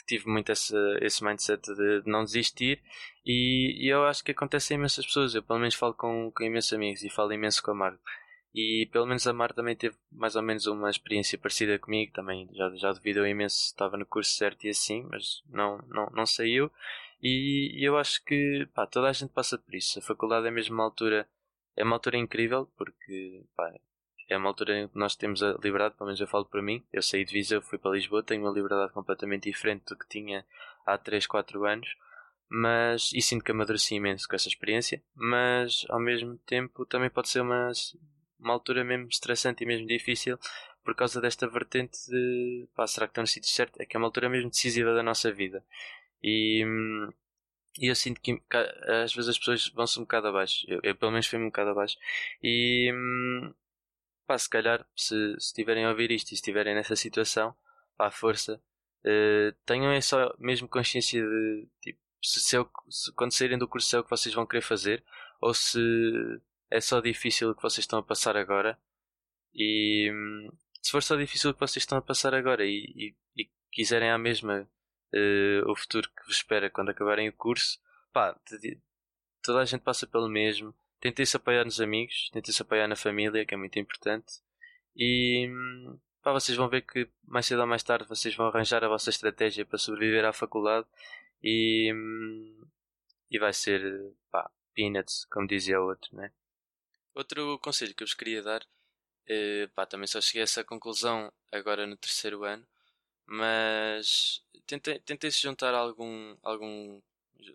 tive 0.06 0.28
muito 0.28 0.52
esse, 0.52 0.75
esse 1.02 1.24
mindset 1.24 1.62
de, 1.74 2.02
de 2.02 2.10
não 2.10 2.24
desistir 2.24 2.82
e, 3.25 3.86
e, 3.86 3.90
eu 3.90 4.06
acho 4.06 4.24
que 4.24 4.32
acontece 4.32 4.74
a 4.74 4.75
imensas 4.75 5.06
pessoas. 5.06 5.34
Eu 5.34 5.42
pelo 5.42 5.60
menos 5.60 5.74
falo 5.75 5.94
com, 5.94 6.32
com 6.32 6.44
imensos 6.44 6.74
amigos 6.74 7.04
e 7.04 7.10
falo 7.10 7.34
imenso 7.34 7.62
com 7.64 7.72
a 7.72 7.75
Mar. 7.75 8.00
E 8.54 8.88
pelo 8.92 9.08
menos 9.08 9.25
a 9.28 9.34
Mar 9.34 9.52
também 9.52 9.75
teve 9.75 9.96
mais 10.12 10.36
ou 10.36 10.42
menos 10.44 10.66
uma 10.68 10.90
experiência 10.90 11.38
parecida 11.38 11.80
comigo. 11.80 12.14
Também 12.14 12.48
já, 12.54 12.70
já 12.75 12.92
duvidou 12.92 13.25
imenso, 13.25 13.58
estava 13.66 13.98
no 13.98 14.06
curso 14.06 14.32
certo 14.32 14.66
e 14.66 14.70
assim, 14.70 15.04
mas 15.10 15.44
não, 15.50 15.80
não, 15.88 16.06
não 16.12 16.25
saiu. 16.25 16.72
E, 17.22 17.72
e 17.82 17.84
eu 17.84 17.98
acho 17.98 18.24
que 18.24 18.68
pá, 18.75 18.86
toda 18.86 19.10
a 19.10 19.14
gente 19.14 19.32
passa 19.34 19.58
por 19.58 19.74
isso. 19.74 19.98
A 19.98 20.02
faculdade 20.02 20.48
é 20.48 20.52
mesmo 20.52 20.75
uma 20.75 20.84
altura, 20.84 21.28
é 21.75 21.84
uma 21.84 21.96
altura 21.96 22.18
incrível 22.18 22.68
porque 22.78 23.44
pá, 23.56 23.74
é 24.27 24.38
uma 24.38 24.50
altura 24.50 24.79
em 24.79 24.88
que 24.88 24.98
nós 24.98 25.15
temos 25.15 25.44
a 25.44 25.53
liberdade, 25.53 25.96
pelo 25.96 26.08
menos 26.08 26.20
eu 26.20 26.27
falo 26.27 26.46
para 26.46 26.62
mim. 26.62 26.84
Eu 26.91 27.01
saí 27.01 27.24
de 27.24 27.34
Viseu, 27.34 27.62
fui 27.62 27.77
para 27.77 27.91
Lisboa, 27.91 28.24
tenho 28.24 28.44
uma 28.44 28.51
liberdade 28.51 28.91
completamente 28.91 29.50
diferente 29.50 29.86
do 29.86 29.96
que 29.96 30.08
tinha 30.08 30.46
há 30.86 30.98
3, 30.98 31.27
4 31.27 31.65
anos. 31.65 31.96
Mas, 32.50 33.12
e 33.13 33.22
sinto 33.22 33.44
que 33.44 33.51
amadureci 33.51 33.96
imenso 33.96 34.27
com 34.27 34.36
essa 34.36 34.48
experiência, 34.48 35.01
mas 35.15 35.86
ao 35.89 36.00
mesmo 36.00 36.38
tempo 36.46 36.86
também 36.86 37.10
pode 37.10 37.29
ser 37.29 37.41
uma, 37.41 37.72
uma 38.39 38.53
altura 38.53 38.84
mesmo 38.84 39.08
estressante 39.08 39.63
e 39.63 39.67
mesmo 39.67 39.88
difícil 39.88 40.38
por 40.84 40.94
causa 40.96 41.20
desta 41.20 41.48
vertente 41.48 41.98
de 42.08 42.67
pá, 42.75 42.86
será 42.86 43.08
que 43.08 43.12
estou 43.12 43.24
no 43.24 43.27
sítio 43.27 43.50
certo? 43.50 43.82
É 43.82 43.86
que 43.86 43.98
é 43.98 44.00
uma 44.00 44.08
altura 44.08 44.29
mesmo 44.29 44.51
decisiva 44.51 44.94
da 44.94 45.01
nossa 45.01 45.32
vida. 45.32 45.65
E, 46.24 46.63
e 47.79 47.88
eu 47.88 47.96
sinto 47.96 48.22
que 48.22 48.39
às 49.03 49.13
vezes 49.13 49.29
as 49.29 49.39
pessoas 49.39 49.67
vão-se 49.70 50.00
um 50.00 50.03
bocado 50.03 50.27
abaixo. 50.27 50.63
Eu, 50.67 50.79
eu 50.84 50.96
pelo 50.96 51.12
menos 51.12 51.25
fui 51.25 51.39
um 51.39 51.48
bocado 51.48 51.72
abaixo. 51.72 51.98
E, 52.44 52.94
pá, 54.25 54.38
se 54.38 54.50
calhar, 54.50 54.86
se 54.96 55.15
estiverem 55.38 55.86
a 55.86 55.89
ouvir 55.89 56.12
isto 56.12 56.32
e 56.32 56.36
estiverem 56.36 56.75
nessa 56.75 56.96
situação, 56.96 57.55
pá, 57.98 58.12
força, 58.12 58.62
uh, 59.05 59.51
tenham 59.65 59.91
é 59.91 60.01
só 60.01 60.34
mesmo 60.39 60.67
consciência 60.67 61.22
de, 61.22 61.67
tipo, 61.82 62.00
se, 62.22 62.39
se, 62.39 62.55
eu, 62.55 62.70
se 62.89 63.12
quando 63.13 63.32
saírem 63.34 63.58
do 63.58 63.67
curso 63.67 63.96
é 63.96 64.00
o 64.00 64.03
que 64.03 64.10
vocês 64.10 64.34
vão 64.34 64.46
querer 64.46 64.62
fazer, 64.62 65.03
ou 65.39 65.53
se 65.53 65.79
é 66.70 66.82
só 66.82 67.00
difícil 67.00 67.51
o 67.51 67.55
que 67.55 67.62
vocês 67.62 67.84
estão 67.84 68.00
a 68.00 68.03
passar 68.03 68.36
agora, 68.36 68.79
e 69.53 70.12
se 70.82 70.91
for 70.91 71.01
só 71.01 71.15
difícil 71.15 71.51
o 71.51 71.53
que 71.53 71.60
vocês 71.60 71.84
estão 71.84 71.98
a 71.98 72.01
passar 72.01 72.34
agora 72.34 72.65
e, 72.65 72.94
e, 72.96 73.15
e 73.38 73.50
quiserem 73.72 74.12
a 74.12 74.17
mesma 74.17 74.67
uh, 75.13 75.72
o 75.72 75.75
futuro 75.75 76.10
que 76.10 76.25
vos 76.25 76.38
espera 76.38 76.70
quando 76.70 76.89
acabarem 76.89 77.29
o 77.29 77.34
curso, 77.34 77.79
pá, 78.12 78.38
toda 79.41 79.62
a 79.62 79.65
gente 79.65 79.82
passa 79.82 80.05
pelo 80.05 80.29
mesmo, 80.29 80.75
Tentem 81.06 81.24
se 81.24 81.38
apoiar 81.38 81.64
nos 81.64 81.80
amigos, 81.80 82.32
tentem 82.32 82.52
se 82.52 82.64
apoiar 82.64 82.88
na 82.88 82.96
família, 82.96 83.46
que 83.46 83.54
é 83.54 83.58
muito 83.58 83.78
importante. 83.78 84.42
E 84.98 85.48
pá, 86.24 86.32
vocês 86.32 86.58
vão 86.58 86.68
ver 86.68 86.82
que 86.82 87.08
mais 87.24 87.46
cedo 87.46 87.62
ou 87.62 87.68
mais 87.68 87.84
tarde 87.84 88.10
vocês 88.10 88.36
vão 88.36 88.48
arranjar 88.48 88.84
a 88.84 88.88
vossa 88.88 89.12
estratégia 89.12 89.64
para 89.68 89.78
sobreviver 89.78 90.26
à 90.26 90.34
faculdade 90.34 90.88
e, 91.44 91.94
hum, 91.94 92.60
e 93.30 93.38
vai 93.38 93.54
ser 93.54 94.16
pá, 94.32 94.50
peanuts, 94.74 95.26
como 95.26 95.46
dizia 95.46 95.80
o 95.80 95.90
outro, 95.90 96.10
né? 96.16 96.32
Outro 97.14 97.60
conselho 97.60 97.94
que 97.94 98.02
eu 98.02 98.08
vos 98.08 98.16
queria 98.16 98.42
dar, 98.42 98.66
eh, 99.28 99.70
pá, 99.76 99.86
também 99.86 100.08
só 100.08 100.20
cheguei 100.20 100.42
a 100.42 100.46
essa 100.46 100.64
conclusão 100.64 101.32
agora 101.52 101.86
no 101.86 101.98
terceiro 101.98 102.44
ano, 102.44 102.66
mas 103.28 104.44
tentei, 104.66 104.98
tentei 105.02 105.30
se 105.30 105.44
juntar 105.44 105.72
a 105.76 105.78
algum, 105.78 106.36
algum, 106.42 107.00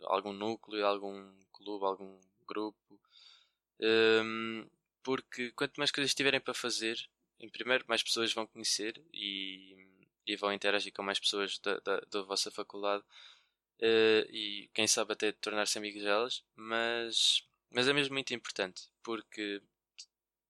algum 0.05 0.33
núcleo, 0.33 0.87
algum 0.87 1.35
clube, 1.53 1.85
algum 1.85 2.17
grupo, 2.47 3.01
um, 3.83 4.67
porque 5.03 5.51
quanto 5.53 5.79
mais 5.79 5.91
coisas 5.91 6.15
tiverem 6.15 6.41
para 6.41 6.55
fazer, 6.55 6.99
em 7.39 7.49
primeiro, 7.49 7.85
mais 7.89 8.03
pessoas 8.03 8.33
vão 8.33 8.47
conhecer 8.47 9.03
e, 9.13 9.77
e 10.27 10.37
vão 10.37 10.53
interagir 10.53 10.93
com 10.93 11.03
mais 11.03 11.19
pessoas 11.19 11.59
da, 11.59 11.79
da, 11.81 12.01
da 12.11 12.23
vossa 12.23 12.51
faculdade 12.51 13.03
uh, 13.81 14.31
e 14.31 14.71
quem 14.75 14.87
sabe 14.87 15.13
até 15.13 15.33
tornar-se 15.33 15.79
amigos 15.79 16.03
delas, 16.03 16.45
mas, 16.55 17.43
mas 17.71 17.89
é 17.89 17.93
mesmo 17.93 18.15
muito 18.15 18.35
importante 18.35 18.89
porque 19.03 19.63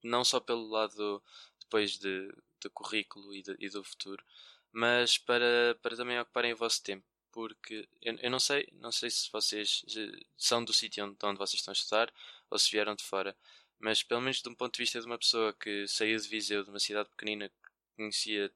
não 0.03 0.25
só 0.25 0.41
pelo 0.41 0.69
lado 0.69 1.23
depois 1.61 1.99
de, 1.99 2.33
de 2.61 2.69
currículo 2.71 3.35
e, 3.35 3.43
de, 3.43 3.57
e 3.59 3.69
do 3.69 3.85
futuro, 3.85 4.25
mas 4.73 5.19
para, 5.19 5.77
para 5.81 5.97
também 5.97 6.19
ocuparem 6.19 6.53
o 6.53 6.57
vosso 6.57 6.83
tempo. 6.83 7.05
Porque 7.33 7.89
eu, 8.03 8.17
eu 8.17 8.31
não 8.31 8.41
sei, 8.41 8.69
não 8.73 8.91
sei 8.91 9.09
se 9.09 9.31
vocês 9.31 9.85
são 10.37 10.65
do 10.65 10.73
sítio 10.73 11.05
onde, 11.05 11.17
onde 11.23 11.39
vocês 11.39 11.61
estão 11.61 11.71
a 11.71 11.75
estudar 11.75 12.13
ou 12.51 12.59
se 12.59 12.71
vieram 12.71 12.95
de 12.95 13.05
fora, 13.05 13.37
mas 13.79 14.03
pelo 14.03 14.21
menos 14.21 14.43
de 14.43 14.49
um 14.49 14.55
ponto 14.55 14.75
de 14.75 14.83
vista 14.83 15.01
de 15.01 15.07
uma 15.07 15.19
pessoa 15.19 15.55
que 15.55 15.87
saiu 15.89 16.19
de 16.19 16.29
Viseu, 16.29 16.63
de 16.65 16.71
uma 16.71 16.79
cidade 16.79 17.09
pequenina, 17.11 17.49
que 17.49 17.71
conhecia 17.97 18.53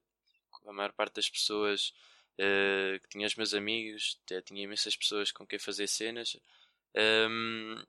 a 0.67 0.73
maior 0.73 0.93
parte 0.93 1.15
das 1.17 1.29
pessoas, 1.31 1.95
uh, 2.39 3.01
que 3.01 3.09
tinha 3.11 3.27
os 3.27 3.35
meus 3.37 3.55
amigos, 3.55 4.21
tinha 4.45 4.63
imensas 4.63 4.97
pessoas 4.97 5.33
com 5.33 5.47
quem 5.47 5.59
fazer 5.59 5.87
cenas. 5.87 6.37
Um, 6.95 7.77
ehm, 7.77 7.85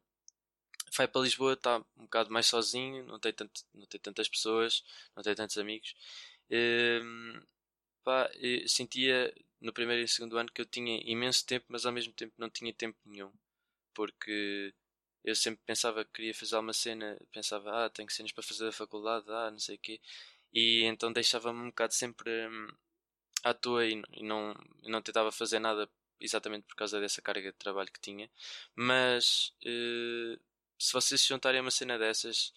vai 0.95 1.07
para 1.07 1.21
Lisboa, 1.21 1.53
está 1.53 1.77
um 1.97 2.03
bocado 2.03 2.31
mais 2.31 2.47
sozinho, 2.47 3.05
não 3.05 3.19
tem, 3.19 3.33
tanto, 3.33 3.61
não 3.73 3.85
tem 3.85 3.99
tantas 3.99 4.29
pessoas, 4.29 4.83
não 5.15 5.23
tem 5.23 5.35
tantos 5.35 5.57
amigos. 5.57 5.95
Um, 6.49 6.55
ehm, 7.35 7.43
pá, 8.03 8.29
sentia 8.67 9.33
no 9.61 9.73
primeiro 9.73 10.03
e 10.03 10.07
segundo 10.07 10.37
ano 10.37 10.51
que 10.51 10.61
eu 10.61 10.65
tinha 10.65 11.01
imenso 11.03 11.45
tempo, 11.45 11.65
mas 11.69 11.85
ao 11.85 11.91
mesmo 11.91 12.13
tempo 12.13 12.33
não 12.37 12.49
tinha 12.49 12.73
tempo 12.73 12.97
nenhum. 13.05 13.31
Porque 13.93 14.73
eu 15.25 15.35
sempre 15.35 15.61
pensava 15.65 16.05
que 16.05 16.11
queria 16.13 16.35
fazer 16.35 16.55
uma 16.57 16.71
cena, 16.73 17.17
pensava, 17.31 17.85
ah, 17.85 17.89
tenho 17.89 18.09
cenas 18.11 18.31
para 18.31 18.43
fazer 18.43 18.65
da 18.65 18.71
faculdade, 18.71 19.25
ah, 19.29 19.49
não 19.51 19.59
sei 19.59 19.75
o 19.75 19.79
quê. 19.79 19.99
E 20.53 20.83
então 20.85 21.11
deixava-me 21.11 21.59
um 21.61 21.69
bocado 21.69 21.93
sempre 21.93 22.29
hum, 22.47 22.67
à 23.43 23.53
toa 23.53 23.85
e, 23.87 24.01
não, 24.21 24.55
não 24.83 25.01
tentava 25.01 25.31
fazer 25.31 25.59
nada 25.59 25.89
exatamente 26.19 26.65
por 26.67 26.75
causa 26.75 26.99
dessa 26.99 27.21
carga 27.23 27.51
de 27.51 27.57
trabalho 27.57 27.91
que 27.91 27.99
tinha. 27.99 28.29
Mas 28.75 29.53
uh, 29.63 30.39
se 30.79 30.93
vocês 30.93 31.21
se 31.21 31.29
juntarem 31.29 31.59
a 31.59 31.63
uma 31.63 31.71
cena 31.71 31.97
dessas, 31.97 32.53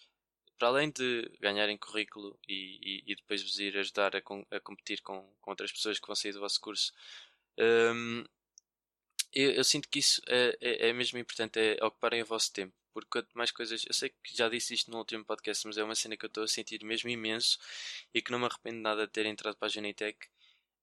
para 0.58 0.68
além 0.68 0.90
de 0.90 1.30
ganharem 1.40 1.78
currículo 1.78 2.38
e, 2.46 2.78
e, 2.82 3.12
e 3.12 3.16
depois 3.16 3.42
vos 3.42 3.58
ir 3.58 3.78
ajudar 3.78 4.14
a, 4.16 4.20
com, 4.20 4.46
a 4.50 4.60
competir 4.60 5.00
com, 5.02 5.22
com, 5.40 5.50
outras 5.50 5.72
pessoas 5.72 5.98
que 5.98 6.06
vão 6.06 6.16
sair 6.16 6.32
do 6.32 6.40
vosso 6.40 6.60
curso, 6.60 6.92
um, 7.58 8.24
eu, 9.32 9.52
eu, 9.52 9.64
sinto 9.64 9.88
que 9.88 9.98
isso 9.98 10.20
é, 10.26 10.56
é, 10.60 10.88
é, 10.88 10.92
mesmo 10.92 11.18
importante, 11.18 11.58
é 11.58 11.84
ocuparem 11.84 12.22
o 12.22 12.26
vosso 12.26 12.52
tempo. 12.52 12.74
Porque 12.92 13.08
quanto 13.10 13.28
mais 13.34 13.50
coisas. 13.50 13.84
Eu 13.86 13.94
sei 13.94 14.10
que 14.22 14.36
já 14.36 14.48
disse 14.48 14.74
isto 14.74 14.90
no 14.90 14.98
último 14.98 15.24
podcast, 15.24 15.66
mas 15.66 15.78
é 15.78 15.84
uma 15.84 15.94
cena 15.94 16.16
que 16.16 16.24
eu 16.24 16.28
estou 16.28 16.44
a 16.44 16.48
sentir 16.48 16.82
mesmo 16.84 17.08
imenso 17.10 17.58
e 18.14 18.20
que 18.22 18.32
não 18.32 18.38
me 18.38 18.46
arrependo 18.46 18.80
nada 18.80 19.06
de 19.06 19.12
ter 19.12 19.26
entrado 19.26 19.56
para 19.56 19.66
a 19.66 19.70
Genitec. 19.70 20.26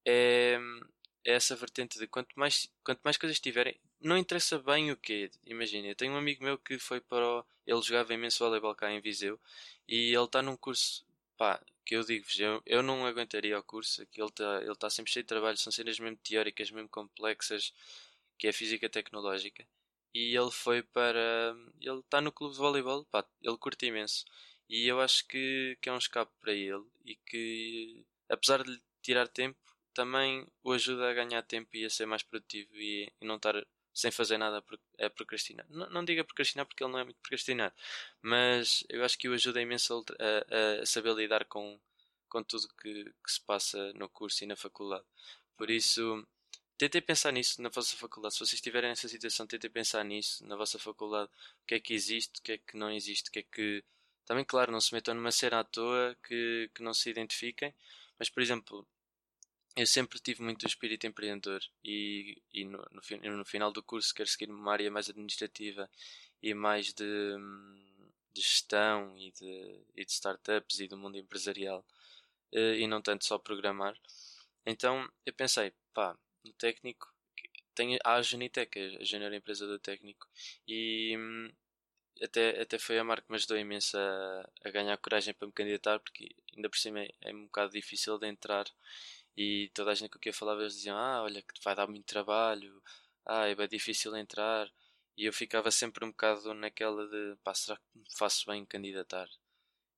É, 0.06 0.58
é 1.26 1.34
essa 1.34 1.56
vertente 1.56 1.98
de 2.00 2.08
quanto 2.08 2.30
mais, 2.36 2.70
quanto 2.84 3.02
mais 3.04 3.18
coisas 3.18 3.40
tiverem, 3.40 3.80
não 4.00 4.18
interessa 4.18 4.60
bem 4.60 4.92
o 4.92 4.98
que 4.98 5.32
Imagina, 5.46 5.88
eu 5.88 5.96
tenho 5.96 6.14
um 6.14 6.18
amigo 6.18 6.44
meu 6.44 6.58
que 6.58 6.78
foi 6.78 7.02
para 7.02 7.26
o, 7.28 7.46
Ele 7.66 7.82
jogava 7.82 8.14
imenso 8.14 8.44
voleibol 8.44 8.76
cá 8.76 8.92
em 8.92 9.02
Viseu 9.02 9.40
e 9.88 10.14
ele 10.14 10.24
está 10.26 10.42
num 10.42 10.56
curso. 10.56 11.06
Pá, 11.38 11.62
que 11.86 11.96
eu 11.96 12.04
digo-vos, 12.04 12.40
eu, 12.40 12.62
eu 12.66 12.82
não 12.84 13.06
aguentaria 13.06 13.58
o 13.60 13.64
curso. 13.64 14.06
Que 14.08 14.22
ele 14.22 14.30
está 14.30 14.62
ele 14.62 14.76
tá 14.76 14.90
sempre 14.90 15.12
cheio 15.12 15.24
de 15.24 15.28
trabalho, 15.28 15.58
são 15.58 15.72
cenas 15.72 16.00
mesmo 16.00 16.18
teóricas, 16.18 16.72
mesmo 16.72 16.90
complexas, 16.90 17.74
que 18.38 18.48
é 18.48 18.52
física 18.52 18.90
tecnológica. 18.90 19.68
E 20.14 20.36
ele 20.36 20.52
foi 20.52 20.82
para. 20.82 21.56
Ele 21.82 22.00
está 22.00 22.22
no 22.22 22.32
clube 22.32 22.54
de 22.54 22.60
voleibol, 22.60 23.06
pá, 23.06 23.26
ele 23.42 23.58
curte 23.58 23.86
imenso. 23.86 24.26
E 24.70 24.88
eu 24.88 25.02
acho 25.02 25.28
que, 25.28 25.78
que 25.82 25.90
é 25.90 25.92
um 25.92 25.98
escape 25.98 26.32
para 26.42 26.54
ele 26.54 26.86
e 27.06 27.16
que, 27.16 28.06
apesar 28.30 28.64
de 28.64 28.72
lhe 28.72 28.82
tirar 29.02 29.28
tempo, 29.28 29.60
também 29.94 30.48
o 30.64 30.72
ajuda 30.72 31.10
a 31.10 31.14
ganhar 31.14 31.42
tempo 31.44 31.70
e 31.74 31.86
a 31.86 31.90
ser 31.90 32.06
mais 32.06 32.24
produtivo 32.24 32.76
e, 32.76 33.12
e 33.22 33.26
não 33.26 33.36
estar 33.36 33.56
sem 33.94 34.12
fazer 34.12 34.38
nada 34.38 34.64
a 35.00 35.10
procrastinar. 35.10 35.66
Não, 35.70 35.90
não 35.90 36.06
diga 36.06 36.24
procrastinar 36.24 36.66
porque 36.66 36.84
ele 36.84 36.92
não 36.92 37.00
é 37.00 37.04
muito 37.06 37.18
procrastinar, 37.22 37.74
mas 38.22 38.84
eu 38.90 39.04
acho 39.06 39.18
que 39.18 39.30
o 39.30 39.34
ajuda 39.34 39.62
imenso 39.62 40.04
a, 40.20 40.80
a, 40.80 40.82
a 40.82 40.86
saber 40.86 41.14
lidar 41.14 41.46
com, 41.46 41.80
com 42.28 42.44
tudo 42.44 42.68
que, 42.82 43.06
que 43.06 43.32
se 43.32 43.42
passa 43.42 43.94
no 43.94 44.10
curso 44.10 44.44
e 44.44 44.48
na 44.48 44.58
faculdade. 44.58 45.06
Por 45.56 45.70
isso, 45.70 46.28
tentem 46.78 47.02
pensar 47.02 47.32
nisso 47.32 47.62
na 47.62 47.70
vossa 47.70 47.96
faculdade. 47.96 48.34
Se 48.34 48.40
vocês 48.40 48.54
estiverem 48.54 48.90
nessa 48.90 49.08
situação, 49.08 49.48
tentem 49.48 49.70
pensar 49.70 50.04
nisso 50.04 50.46
na 50.46 50.56
vossa 50.56 50.80
faculdade. 50.80 51.30
O 51.64 51.66
que 51.66 51.76
é 51.76 51.80
que 51.80 51.94
existe, 51.94 52.40
o 52.40 52.44
que 52.44 52.54
é 52.54 52.58
que 52.58 52.78
não 52.78 52.92
existe, 52.92 53.30
o 53.30 53.32
que 53.32 53.40
é 53.40 53.44
que. 53.44 53.84
Também, 54.26 54.44
claro, 54.46 54.72
não 54.72 54.82
se 54.82 54.94
metam 54.94 55.14
numa 55.14 55.32
cena 55.32 55.60
à 55.60 55.64
toa 55.64 56.18
que, 56.24 56.70
que 56.74 56.82
não 56.84 56.94
se 56.94 57.10
identifiquem. 57.10 57.74
Mas, 58.18 58.30
por 58.30 58.42
exemplo, 58.42 58.88
eu 59.76 59.86
sempre 59.86 60.20
tive 60.20 60.42
muito 60.42 60.66
espírito 60.66 61.06
empreendedor 61.06 61.62
e, 61.84 62.42
e 62.54 62.64
no, 62.66 62.78
no, 62.92 63.38
no, 63.38 63.46
final 63.46 63.72
do 63.72 63.84
curso 63.84 64.14
quero 64.16 64.30
seguir 64.30 64.50
uma 64.50 64.72
área 64.72 64.90
mais 64.90 65.10
administrativa 65.10 65.90
e 66.42 66.54
mais 66.54 66.94
de, 66.94 67.04
de 68.34 68.42
gestão 68.42 69.18
e 69.18 69.32
de, 69.32 69.82
e 69.96 70.06
de, 70.06 70.12
startups 70.12 70.80
e 70.80 70.88
do 70.88 70.98
mundo 70.98 71.18
empresarial 71.18 71.86
eh, 72.54 72.78
e 72.80 72.88
não 72.88 73.02
tanto 73.02 73.26
só 73.26 73.38
programar. 73.38 73.98
Então 74.66 75.10
eu 75.26 75.34
pensei, 75.34 75.74
pá, 75.94 76.18
no 76.46 76.54
técnico 76.54 77.14
tem 77.76 78.00
a 78.04 78.22
Genitec, 78.22 78.80
a 79.02 79.04
Junior 79.04 79.34
Empresa 79.34 79.68
do 79.68 79.78
Técnico, 79.78 80.26
e 80.68 81.16
hum, 81.18 81.52
até, 82.24 82.62
até 82.62 82.80
foi 82.80 82.98
a 82.98 83.04
marca 83.04 83.26
que 83.26 83.32
me 83.32 83.36
ajudou 83.36 83.58
imenso 83.58 83.98
a, 83.98 84.50
a 84.64 84.70
ganhar 84.72 84.98
coragem 84.98 85.34
para 85.34 85.48
me 85.48 85.54
candidatar, 85.54 86.00
porque 86.00 86.34
ainda 86.56 86.70
por 86.70 86.78
cima 86.78 87.02
é, 87.02 87.12
é 87.22 87.34
um 87.36 87.46
bocado 87.46 87.74
difícil 87.74 88.18
de 88.18 88.28
entrar 88.28 88.66
e 89.38 89.70
toda 89.74 89.92
a 89.92 89.96
gente 89.96 90.10
com 90.10 90.20
quem 90.20 90.30
eu 90.30 90.34
falava 90.34 90.62
eles 90.62 90.76
diziam 90.76 90.98
ah 90.98 91.24
olha 91.24 91.42
que 91.42 91.62
vai 91.64 91.76
dar 91.76 91.88
muito 91.88 92.06
trabalho 92.06 92.82
ah 93.26 93.48
é 93.48 93.56
bem 93.56 93.68
difícil 93.68 94.16
entrar 94.16 94.72
e 95.18 95.26
eu 95.26 95.34
ficava 95.34 95.72
sempre 95.72 96.06
um 96.06 96.12
bocado 96.12 96.54
naquela 96.54 97.08
de 97.08 97.36
pá, 97.44 97.54
será 97.54 97.78
que 97.78 98.00
me 98.00 98.06
faço 98.18 98.46
bem 98.48 98.66
candidatar? 98.66 99.28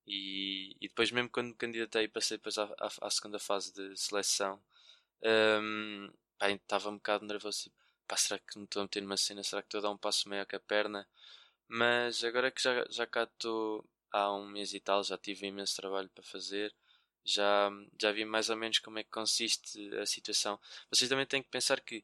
E, 0.06 0.76
e 0.80 0.88
depois 0.88 1.10
mesmo 1.12 1.30
quando 1.30 1.48
me 1.48 1.54
candidatei 1.54 2.08
passei 2.08 2.36
depois 2.38 2.58
à, 2.58 2.64
à, 2.80 2.88
à, 3.02 3.10
segunda 3.10 3.38
fase 3.38 3.72
de 3.74 3.96
seleção 3.96 4.60
um, 5.22 6.10
pá, 6.38 6.50
estava 6.50 6.88
um 6.90 6.96
bocado 6.96 7.26
nervoso 7.26 7.70
pá, 8.06 8.16
será 8.16 8.38
que 8.38 8.58
me 8.58 8.64
estou 8.64 8.80
a 8.80 8.84
meter 8.84 9.02
numa 9.02 9.16
cena 9.16 9.42
será 9.42 9.62
que 9.62 9.68
estou 9.68 9.78
a 9.78 9.82
dar 9.82 9.90
um 9.90 9.98
passo 9.98 10.28
maior 10.28 10.46
que 10.46 10.56
a 10.56 10.60
perna 10.60 11.06
mas 11.68 12.24
agora 12.24 12.50
que 12.50 12.62
já, 12.62 12.84
já 12.88 13.06
cá 13.06 13.24
estou 13.24 13.84
há 14.12 14.32
um 14.34 14.46
mês 14.46 14.72
e 14.74 14.80
tal 14.80 15.02
já 15.04 15.18
tive 15.18 15.46
imenso 15.46 15.76
trabalho 15.76 16.08
para 16.10 16.24
fazer 16.24 16.74
já, 17.28 17.70
já 18.00 18.10
vi 18.10 18.24
mais 18.24 18.48
ou 18.48 18.56
menos 18.56 18.78
como 18.78 18.98
é 18.98 19.04
que 19.04 19.10
consiste 19.10 19.94
a 19.96 20.06
situação. 20.06 20.58
Vocês 20.90 21.08
também 21.08 21.26
têm 21.26 21.42
que 21.42 21.50
pensar 21.50 21.80
que, 21.80 22.02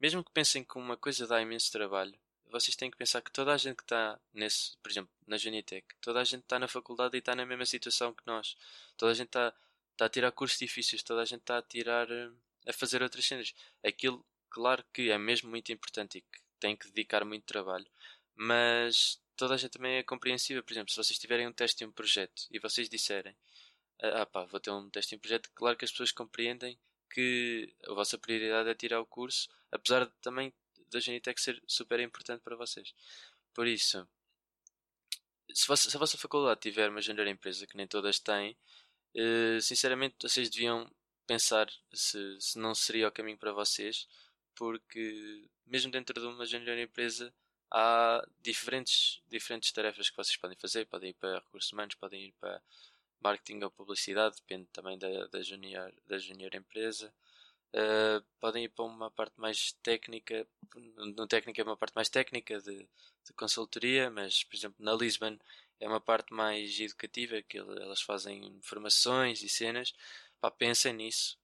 mesmo 0.00 0.24
que 0.24 0.32
pensem 0.32 0.64
que 0.64 0.78
uma 0.78 0.96
coisa 0.96 1.26
dá 1.26 1.40
imenso 1.42 1.70
trabalho, 1.70 2.14
vocês 2.50 2.74
têm 2.76 2.90
que 2.90 2.96
pensar 2.96 3.20
que 3.22 3.30
toda 3.30 3.52
a 3.52 3.56
gente 3.56 3.76
que 3.76 3.82
está 3.82 4.18
nesse, 4.32 4.76
por 4.78 4.90
exemplo, 4.90 5.10
na 5.26 5.36
Genitec, 5.36 5.86
toda 6.00 6.20
a 6.20 6.24
gente 6.24 6.42
está 6.42 6.58
na 6.58 6.68
faculdade 6.68 7.16
e 7.16 7.18
está 7.18 7.34
na 7.34 7.46
mesma 7.46 7.66
situação 7.66 8.12
que 8.12 8.22
nós. 8.26 8.56
Toda 8.96 9.12
a 9.12 9.14
gente 9.14 9.28
está, 9.28 9.54
está 9.92 10.06
a 10.06 10.08
tirar 10.08 10.32
cursos 10.32 10.58
difíceis, 10.58 11.02
toda 11.02 11.22
a 11.22 11.24
gente 11.24 11.40
está 11.40 11.58
a 11.58 11.62
tirar, 11.62 12.10
eh, 12.10 12.30
a 12.66 12.72
fazer 12.72 13.02
outras 13.02 13.24
cenas. 13.26 13.54
Aquilo, 13.84 14.24
claro 14.50 14.84
que 14.92 15.10
é 15.10 15.18
mesmo 15.18 15.50
muito 15.50 15.72
importante 15.72 16.18
e 16.18 16.20
que 16.20 16.40
tem 16.60 16.76
que 16.76 16.88
dedicar 16.88 17.24
muito 17.24 17.44
trabalho, 17.44 17.86
mas 18.34 19.20
toda 19.36 19.54
a 19.54 19.56
gente 19.56 19.72
também 19.72 19.96
é 19.96 20.02
compreensível. 20.02 20.62
Por 20.62 20.72
exemplo, 20.72 20.90
se 20.92 20.96
vocês 20.96 21.18
tiverem 21.18 21.46
um 21.46 21.52
teste 21.52 21.84
e 21.84 21.86
um 21.86 21.92
projeto 21.92 22.46
e 22.50 22.58
vocês 22.58 22.88
disserem 22.88 23.36
ah 24.02 24.26
pá, 24.26 24.44
vou 24.44 24.60
ter 24.60 24.70
um 24.70 24.90
teste 24.90 25.14
em 25.14 25.18
projeto, 25.18 25.50
claro 25.54 25.76
que 25.76 25.84
as 25.84 25.90
pessoas 25.90 26.12
compreendem 26.12 26.78
que 27.10 27.74
a 27.86 27.94
vossa 27.94 28.18
prioridade 28.18 28.68
é 28.68 28.74
tirar 28.74 29.00
o 29.00 29.06
curso, 29.06 29.48
apesar 29.70 30.06
de 30.06 30.12
também 30.20 30.52
da 30.90 30.98
Genitec 30.98 31.40
ser 31.40 31.62
super 31.66 32.00
importante 32.00 32.42
para 32.42 32.56
vocês. 32.56 32.94
Por 33.54 33.66
isso, 33.66 34.06
se, 35.54 35.76
se 35.76 35.96
a 35.96 36.00
vossa 36.00 36.18
faculdade 36.18 36.60
tiver 36.60 36.90
uma 36.90 37.00
género 37.00 37.28
empresa, 37.28 37.66
que 37.66 37.76
nem 37.76 37.86
todas 37.86 38.18
têm, 38.18 38.56
eh, 39.14 39.58
sinceramente 39.60 40.16
vocês 40.22 40.50
deviam 40.50 40.90
pensar 41.32 41.66
se, 41.94 42.38
se 42.38 42.58
não 42.58 42.74
seria 42.74 43.08
o 43.08 43.12
caminho 43.12 43.38
para 43.38 43.52
vocês, 43.52 44.06
porque 44.54 45.48
mesmo 45.66 45.90
dentro 45.90 46.20
de 46.20 46.26
uma 46.26 46.44
género 46.44 46.78
empresa 46.78 47.32
há 47.70 48.22
diferentes, 48.42 49.22
diferentes 49.26 49.72
tarefas 49.72 50.10
que 50.10 50.16
vocês 50.16 50.36
podem 50.36 50.58
fazer, 50.58 50.84
podem 50.86 51.08
ir 51.08 51.14
para 51.14 51.38
recursos 51.38 51.72
humanos, 51.72 51.94
podem 51.94 52.26
ir 52.26 52.32
para 52.38 52.60
marketing 53.22 53.62
ou 53.62 53.70
publicidade, 53.70 54.36
depende 54.36 54.68
também 54.74 54.98
da, 54.98 55.26
da, 55.28 55.42
junior, 55.42 55.90
da 56.06 56.18
junior 56.18 56.54
empresa. 56.54 57.14
Uh, 57.72 58.22
podem 58.38 58.64
ir 58.64 58.68
para 58.68 58.84
uma 58.84 59.10
parte 59.10 59.40
mais 59.40 59.72
técnica, 59.82 60.46
no 61.16 61.26
técnico 61.26 61.58
é 61.58 61.64
uma 61.64 61.78
parte 61.78 61.94
mais 61.94 62.10
técnica 62.10 62.60
de, 62.60 62.76
de 62.76 63.32
consultoria, 63.34 64.10
mas 64.10 64.44
por 64.44 64.54
exemplo 64.54 64.84
na 64.84 64.92
Lisbon 64.92 65.38
é 65.80 65.88
uma 65.88 66.00
parte 66.00 66.34
mais 66.34 66.78
educativa, 66.78 67.40
que 67.40 67.56
elas 67.56 68.02
fazem 68.02 68.60
formações 68.62 69.42
e 69.42 69.48
cenas. 69.48 69.94
Pá, 70.42 70.50
pensem 70.50 70.92
nisso. 70.92 71.38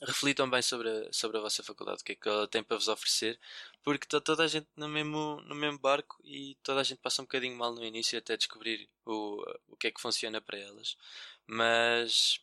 Reflitam 0.00 0.48
bem 0.48 0.62
sobre 0.62 0.88
a, 0.88 1.12
sobre 1.12 1.36
a 1.36 1.40
vossa 1.40 1.64
faculdade, 1.64 2.00
o 2.00 2.04
que 2.04 2.12
é 2.12 2.14
que 2.14 2.28
ela 2.28 2.46
tem 2.46 2.62
para 2.62 2.76
vos 2.76 2.86
oferecer, 2.86 3.40
porque 3.82 4.06
está 4.06 4.20
toda 4.20 4.44
a 4.44 4.46
gente 4.46 4.68
no 4.76 4.88
mesmo, 4.88 5.40
no 5.40 5.54
mesmo 5.56 5.80
barco 5.80 6.16
e 6.24 6.56
toda 6.62 6.80
a 6.80 6.84
gente 6.84 6.98
passa 7.00 7.20
um 7.20 7.24
bocadinho 7.24 7.56
mal 7.56 7.74
no 7.74 7.84
início 7.84 8.16
até 8.16 8.36
descobrir 8.36 8.88
o, 9.04 9.42
o 9.66 9.76
que 9.76 9.88
é 9.88 9.90
que 9.90 10.00
funciona 10.00 10.40
para 10.40 10.56
elas. 10.56 10.96
Mas 11.44 12.40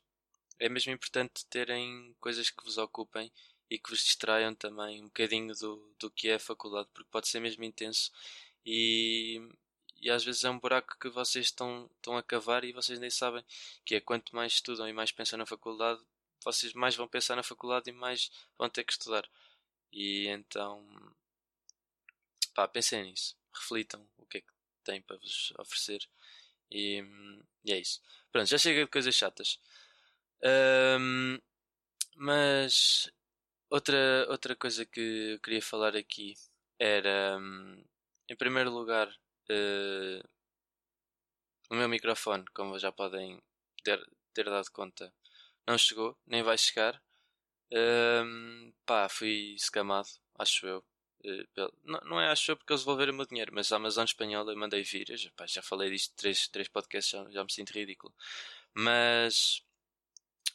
é 0.60 0.68
mesmo 0.68 0.92
importante 0.92 1.46
terem 1.46 2.14
coisas 2.20 2.50
que 2.50 2.64
vos 2.66 2.78
ocupem 2.78 3.32
e 3.70 3.80
que 3.80 3.90
vos 3.90 4.04
distraiam 4.04 4.54
também 4.54 5.02
um 5.02 5.06
bocadinho 5.06 5.56
do, 5.56 5.96
do 5.98 6.12
que 6.12 6.28
é 6.28 6.36
a 6.36 6.40
faculdade, 6.40 6.90
porque 6.94 7.10
pode 7.10 7.30
ser 7.30 7.40
mesmo 7.40 7.64
intenso 7.64 8.12
e 8.66 9.42
e 10.06 10.12
às 10.12 10.24
vezes 10.24 10.44
é 10.44 10.50
um 10.52 10.60
buraco 10.60 10.96
que 11.00 11.10
vocês 11.10 11.48
estão, 11.48 11.90
estão 11.96 12.16
a 12.16 12.22
cavar 12.22 12.64
e 12.64 12.72
vocês 12.72 13.00
nem 13.00 13.10
sabem 13.10 13.44
que 13.84 13.96
é 13.96 14.00
quanto 14.00 14.36
mais 14.36 14.54
estudam 14.54 14.88
e 14.88 14.94
mais 14.94 15.12
pensam 15.12 15.40
na 15.40 15.48
faculdade, 15.48 16.00
vocês 16.44 16.74
mais 16.74 16.96
vão 16.96 17.08
pensar 17.08 17.36
na 17.36 17.42
faculdade 17.42 17.90
e 17.90 17.94
mais 17.94 18.30
vão 18.56 18.70
ter 18.70 18.84
que 18.84 18.94
estudar. 18.94 19.28
E 19.92 20.28
então, 20.28 20.86
pá, 22.54 22.68
pensem 22.68 23.04
nisso, 23.04 23.36
reflitam 23.52 24.08
o 24.18 24.28
que 24.28 24.38
é 24.38 24.42
que 24.42 24.54
têm 24.84 25.02
para 25.02 25.18
vos 25.18 25.52
oferecer 25.58 26.08
e, 26.70 27.04
e 27.64 27.74
é 27.74 27.80
isso. 27.80 28.00
Pronto, 28.32 28.48
já 28.48 28.60
chega 28.60 28.86
de 28.86 28.92
coisas 28.92 29.16
chatas. 29.16 29.60
Um, 31.00 31.40
mas 32.16 33.12
outra, 33.72 34.28
outra 34.30 34.56
coisa 34.56 34.86
que 34.86 35.34
eu 35.34 35.40
queria 35.40 35.64
falar 35.64 35.96
aqui 35.96 36.36
era, 36.78 37.40
um, 37.40 37.84
em 38.30 38.36
primeiro 38.36 38.70
lugar, 38.70 39.12
Uh, 39.50 40.28
o 41.70 41.76
meu 41.76 41.90
microfone, 41.90 42.46
como 42.54 42.78
já 42.80 42.92
podem 42.92 43.42
ter, 43.84 44.04
ter 44.34 44.46
dado 44.46 44.70
conta, 44.72 45.14
não 45.68 45.78
chegou, 45.78 46.18
nem 46.26 46.44
vai 46.44 46.58
chegar. 46.58 47.02
Uh, 47.72 48.74
pá, 48.86 49.10
fui 49.10 49.56
escamado, 49.56 50.10
acho 50.38 50.68
eu. 50.68 50.84
Uh, 51.26 51.74
não, 51.84 52.00
não 52.02 52.22
é 52.22 52.30
acho 52.30 52.52
eu 52.52 52.58
porque 52.58 52.72
eles 52.72 52.82
devolveram 52.84 53.14
o 53.14 53.16
meu 53.16 53.26
dinheiro, 53.26 53.52
mas 53.54 53.72
a 53.72 53.78
Amazon 53.78 54.06
espanhola 54.06 54.52
eu 54.52 54.58
mandei 54.58 54.84
vir. 54.84 55.10
Eu 55.10 55.18
já, 55.18 55.32
pá, 55.32 55.46
já 55.48 55.62
falei 55.62 55.90
disto 55.90 56.16
três, 56.16 56.48
três 56.48 56.68
podcasts, 56.68 57.12
já, 57.12 57.30
já 57.32 57.44
me 57.44 57.52
sinto 57.52 57.72
ridículo. 57.72 58.14
Mas 58.74 59.64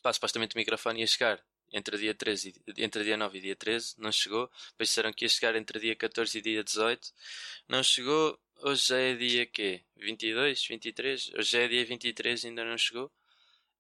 pá, 0.02 0.12
supostamente 0.12 0.54
o 0.56 0.58
microfone 0.58 1.00
ia 1.00 1.06
chegar 1.06 1.44
entre 1.72 1.98
dia 1.98 2.14
13 2.14 2.62
e, 2.66 2.84
entre 2.84 3.04
dia 3.04 3.16
9 3.16 3.38
e 3.38 3.40
dia 3.40 3.56
13, 3.56 3.94
não 3.98 4.12
chegou. 4.12 4.50
Depois 4.72 4.88
disseram 4.88 5.12
que 5.12 5.24
ia 5.24 5.28
chegar 5.28 5.54
entre 5.56 5.78
dia 5.80 5.96
14 5.96 6.38
e 6.38 6.42
dia 6.42 6.64
18, 6.64 7.12
não 7.68 7.82
chegou. 7.82 8.38
Hoje 8.62 8.88
já 8.88 8.98
é 8.98 9.14
dia 9.14 9.46
quê? 9.46 9.84
22, 9.96 10.66
23? 10.66 11.32
Hoje 11.34 11.50
já 11.50 11.60
é 11.60 11.68
dia 11.68 11.84
23 11.84 12.44
ainda 12.44 12.64
não 12.64 12.76
chegou. 12.76 13.10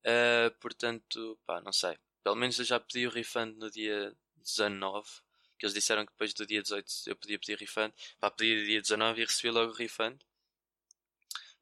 Uh, 0.00 0.50
portanto, 0.60 1.38
pá, 1.46 1.60
não 1.60 1.72
sei. 1.72 1.98
Pelo 2.22 2.36
menos 2.36 2.58
eu 2.58 2.64
já 2.64 2.80
pedi 2.80 3.06
o 3.06 3.10
refund 3.10 3.56
no 3.58 3.70
dia 3.70 4.14
19. 4.36 5.08
Que 5.58 5.66
eles 5.66 5.74
disseram 5.74 6.06
que 6.06 6.12
depois 6.12 6.32
do 6.32 6.46
dia 6.46 6.62
18 6.62 6.90
eu 7.06 7.16
podia 7.16 7.38
pedir 7.38 7.58
refund. 7.58 7.92
Pá, 8.18 8.30
pedi 8.30 8.66
dia 8.66 8.80
19 8.80 9.20
e 9.20 9.24
recebi 9.24 9.50
logo 9.50 9.72
o 9.72 9.76
refund. 9.76 10.18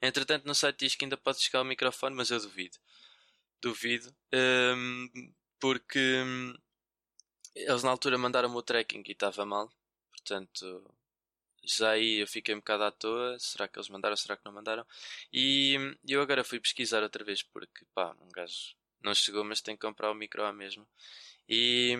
Entretanto, 0.01 0.47
no 0.47 0.55
site 0.55 0.79
diz 0.79 0.95
que 0.95 1.05
ainda 1.05 1.17
pode 1.17 1.41
chegar 1.41 1.63
o 1.63 1.65
microfone, 1.65 2.15
mas 2.15 2.31
eu 2.31 2.39
duvido. 2.41 2.79
Duvido. 3.61 4.15
Um, 4.33 5.33
porque 5.61 6.23
hum, 6.25 6.55
eles 7.55 7.83
na 7.83 7.91
altura 7.91 8.19
mandaram-me 8.19 8.57
o 8.57 8.63
tracking 8.63 9.03
e 9.07 9.13
estava 9.13 9.45
mal. 9.45 9.71
Portanto, 10.11 10.85
já 11.65 11.91
aí 11.91 12.21
eu 12.21 12.27
fiquei 12.27 12.55
um 12.55 12.59
bocado 12.59 12.85
à 12.85 12.91
toa. 12.91 13.39
Será 13.39 13.69
que 13.69 13.79
eles 13.79 13.89
mandaram? 13.89 14.17
Será 14.17 14.37
que 14.37 14.45
não 14.45 14.53
mandaram? 14.53 14.87
E 15.33 15.77
eu 16.07 16.21
agora 16.23 16.45
fui 16.45 16.61
pesquisar 16.61 17.03
outra 17.03 17.25
vez 17.25 17.43
porque, 17.43 17.85
pá, 17.95 18.15
um 18.21 18.31
gajo 18.31 18.75
não 19.03 19.15
chegou, 19.15 19.45
mas 19.45 19.61
tem 19.61 19.77
que 19.77 19.87
comprar 19.87 20.11
o 20.11 20.15
micro 20.15 20.45
à 20.45 20.53
mesma. 20.53 20.87
E, 21.49 21.97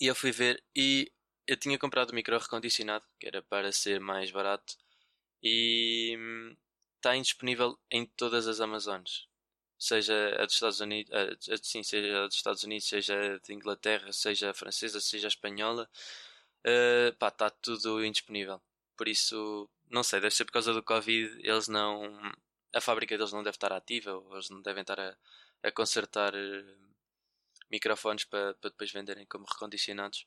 e 0.00 0.06
eu 0.06 0.14
fui 0.14 0.32
ver 0.32 0.62
e 0.74 1.12
eu 1.46 1.56
tinha 1.56 1.78
comprado 1.78 2.10
o 2.10 2.14
micro 2.14 2.38
recondicionado, 2.38 3.04
que 3.18 3.26
era 3.26 3.42
para 3.42 3.72
ser 3.72 4.00
mais 4.00 4.30
barato, 4.30 4.76
e 5.42 6.16
está 6.96 7.16
indisponível 7.16 7.78
em 7.90 8.06
todas 8.06 8.46
as 8.46 8.60
Amazonas. 8.60 9.29
Seja 9.80 10.14
a 10.38 10.44
dos 10.44 10.56
Estados 10.56 10.80
Unidos, 10.80 11.10
a, 11.14 11.56
sim, 11.62 11.82
seja 11.82 12.24
a 12.24 12.26
dos 12.26 12.36
Estados 12.36 12.62
Unidos, 12.64 12.86
seja 12.86 13.40
de 13.42 13.54
Inglaterra, 13.54 14.12
seja 14.12 14.50
a 14.50 14.54
francesa, 14.54 15.00
seja 15.00 15.26
a 15.26 15.28
espanhola, 15.28 15.88
uh, 16.66 17.16
pá, 17.16 17.28
está 17.28 17.48
tudo 17.48 18.04
indisponível. 18.04 18.60
Por 18.94 19.08
isso, 19.08 19.70
não 19.88 20.02
sei, 20.02 20.20
deve 20.20 20.34
ser 20.34 20.44
por 20.44 20.52
causa 20.52 20.74
do 20.74 20.82
Covid, 20.82 21.40
eles 21.42 21.66
não. 21.66 22.02
A 22.74 22.80
fábrica 22.80 23.16
deles 23.16 23.32
não 23.32 23.42
deve 23.42 23.56
estar 23.56 23.72
ativa, 23.72 24.12
ou 24.12 24.34
eles 24.34 24.50
não 24.50 24.60
devem 24.60 24.82
estar 24.82 25.00
a, 25.00 25.16
a 25.62 25.72
consertar 25.72 26.34
uh, 26.34 26.90
microfones 27.70 28.24
para, 28.24 28.52
para 28.56 28.70
depois 28.70 28.92
venderem 28.92 29.24
como 29.26 29.46
recondicionados. 29.46 30.26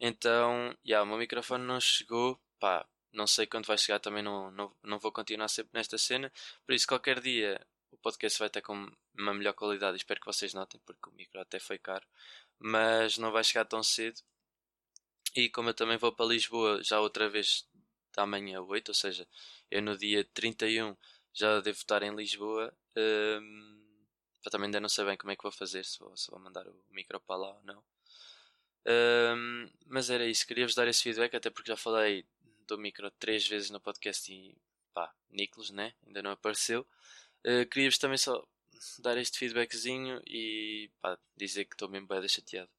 Então, 0.00 0.74
yeah, 0.86 1.02
o 1.04 1.06
meu 1.06 1.18
microfone 1.18 1.64
não 1.64 1.78
chegou, 1.78 2.40
pá, 2.58 2.88
não 3.12 3.26
sei 3.26 3.46
quando 3.46 3.66
vai 3.66 3.76
chegar, 3.76 4.00
também 4.00 4.22
não, 4.22 4.50
não, 4.50 4.74
não 4.82 4.98
vou 4.98 5.12
continuar 5.12 5.48
sempre 5.48 5.72
nesta 5.74 5.98
cena. 5.98 6.32
Por 6.66 6.74
isso, 6.74 6.86
qualquer 6.86 7.20
dia 7.20 7.60
o 7.90 7.96
podcast 7.98 8.38
vai 8.38 8.50
ter 8.50 8.62
com 8.62 8.90
uma 9.16 9.34
melhor 9.34 9.54
qualidade. 9.54 9.96
Espero 9.96 10.20
que 10.20 10.26
vocês 10.26 10.54
notem, 10.54 10.80
porque 10.84 11.08
o 11.08 11.12
micro 11.12 11.40
até 11.40 11.58
foi 11.58 11.78
caro, 11.78 12.06
mas 12.58 13.18
não 13.18 13.32
vai 13.32 13.44
chegar 13.44 13.64
tão 13.64 13.82
cedo. 13.82 14.20
E 15.34 15.48
como 15.50 15.70
eu 15.70 15.74
também 15.74 15.96
vou 15.96 16.12
para 16.12 16.26
Lisboa 16.26 16.82
já 16.82 17.00
outra 17.00 17.28
vez 17.28 17.66
da 18.14 18.26
manhã 18.26 18.60
8, 18.60 18.88
ou 18.88 18.94
seja, 18.94 19.28
eu 19.70 19.82
no 19.82 19.96
dia 19.96 20.24
31 20.34 20.96
já 21.32 21.60
devo 21.60 21.78
estar 21.78 22.02
em 22.02 22.14
Lisboa. 22.14 22.74
Um, 22.96 23.78
eu 24.44 24.50
também 24.50 24.66
ainda 24.66 24.80
não 24.80 24.88
sei 24.88 25.04
bem 25.04 25.16
como 25.16 25.30
é 25.30 25.36
que 25.36 25.42
vou 25.42 25.52
fazer, 25.52 25.84
se 25.84 25.98
vou, 25.98 26.16
se 26.16 26.30
vou 26.30 26.40
mandar 26.40 26.66
o 26.66 26.84
micro 26.90 27.20
para 27.20 27.36
lá 27.36 27.54
ou 27.54 27.62
não. 27.62 27.84
Um, 28.86 29.70
mas 29.86 30.08
era 30.10 30.26
isso, 30.26 30.46
queria-vos 30.46 30.74
dar 30.74 30.88
esse 30.88 31.02
feedback, 31.02 31.34
até 31.34 31.50
porque 31.50 31.70
já 31.70 31.76
falei 31.76 32.26
do 32.66 32.78
micro 32.78 33.10
três 33.12 33.46
vezes 33.46 33.70
no 33.70 33.80
podcast 33.80 34.32
e 34.32 34.56
pá, 34.94 35.14
Nicolas, 35.30 35.70
né? 35.70 35.94
Ainda 36.06 36.22
não 36.22 36.30
apareceu. 36.30 36.86
Uh, 37.46 37.66
queria-vos 37.70 37.98
também 37.98 38.18
só 38.18 38.46
dar 39.00 39.16
este 39.16 39.38
feedbackzinho 39.38 40.20
e 40.26 40.90
pá, 41.00 41.18
dizer 41.36 41.64
que 41.64 41.74
estou 41.74 41.88
mesmo 41.88 42.06
bem 42.06 42.28
chateado 42.28 42.70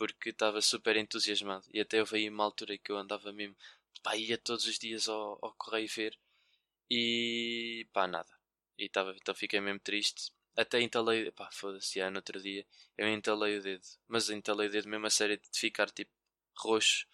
porque 0.00 0.30
estava 0.30 0.62
super 0.62 0.96
entusiasmado 0.96 1.66
e 1.74 1.78
até 1.78 2.00
houve 2.00 2.16
aí 2.16 2.28
uma 2.30 2.42
altura 2.44 2.78
que 2.78 2.90
eu 2.90 2.96
andava 2.96 3.30
mesmo, 3.34 3.54
pá, 4.02 4.16
ia 4.16 4.38
todos 4.38 4.66
os 4.66 4.78
dias 4.78 5.10
ao, 5.10 5.38
ao 5.42 5.54
correio 5.58 5.88
ver 5.94 6.18
e 6.90 7.86
pá, 7.92 8.06
nada. 8.06 8.30
E 8.78 8.88
tava, 8.88 9.14
então 9.14 9.34
fiquei 9.34 9.60
mesmo 9.60 9.80
triste. 9.80 10.32
Até 10.56 10.80
entalei, 10.80 11.30
pá, 11.32 11.50
foda-se, 11.52 11.98
já 11.98 12.10
no 12.10 12.16
outro 12.16 12.40
dia 12.40 12.66
eu 12.96 13.08
entalei 13.08 13.58
o 13.58 13.62
dedo, 13.62 13.84
mas 14.08 14.30
entalei 14.30 14.68
o 14.68 14.70
dedo 14.70 14.88
mesmo 14.88 15.06
a 15.06 15.10
sério 15.10 15.36
de 15.36 15.58
ficar 15.58 15.90
tipo 15.90 16.10
roxo 16.56 17.06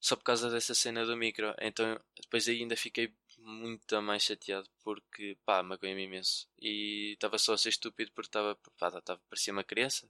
só 0.00 0.16
por 0.16 0.24
causa 0.24 0.50
dessa 0.50 0.74
cena 0.74 1.04
do 1.04 1.16
micro. 1.18 1.54
Então 1.60 2.00
depois 2.22 2.48
aí 2.48 2.60
ainda 2.60 2.76
fiquei 2.76 3.12
muito 3.44 4.00
mais 4.02 4.22
chateado 4.22 4.68
porque 4.82 5.36
pá, 5.44 5.62
magoei-me 5.62 6.04
imenso 6.04 6.48
e 6.58 7.12
estava 7.12 7.38
só 7.38 7.54
a 7.54 7.58
ser 7.58 7.70
estúpido 7.70 8.10
porque 8.12 8.28
estava, 8.28 8.56
pá, 8.78 8.90
tava, 9.00 9.22
parecia 9.28 9.52
uma 9.52 9.64
criança 9.64 10.08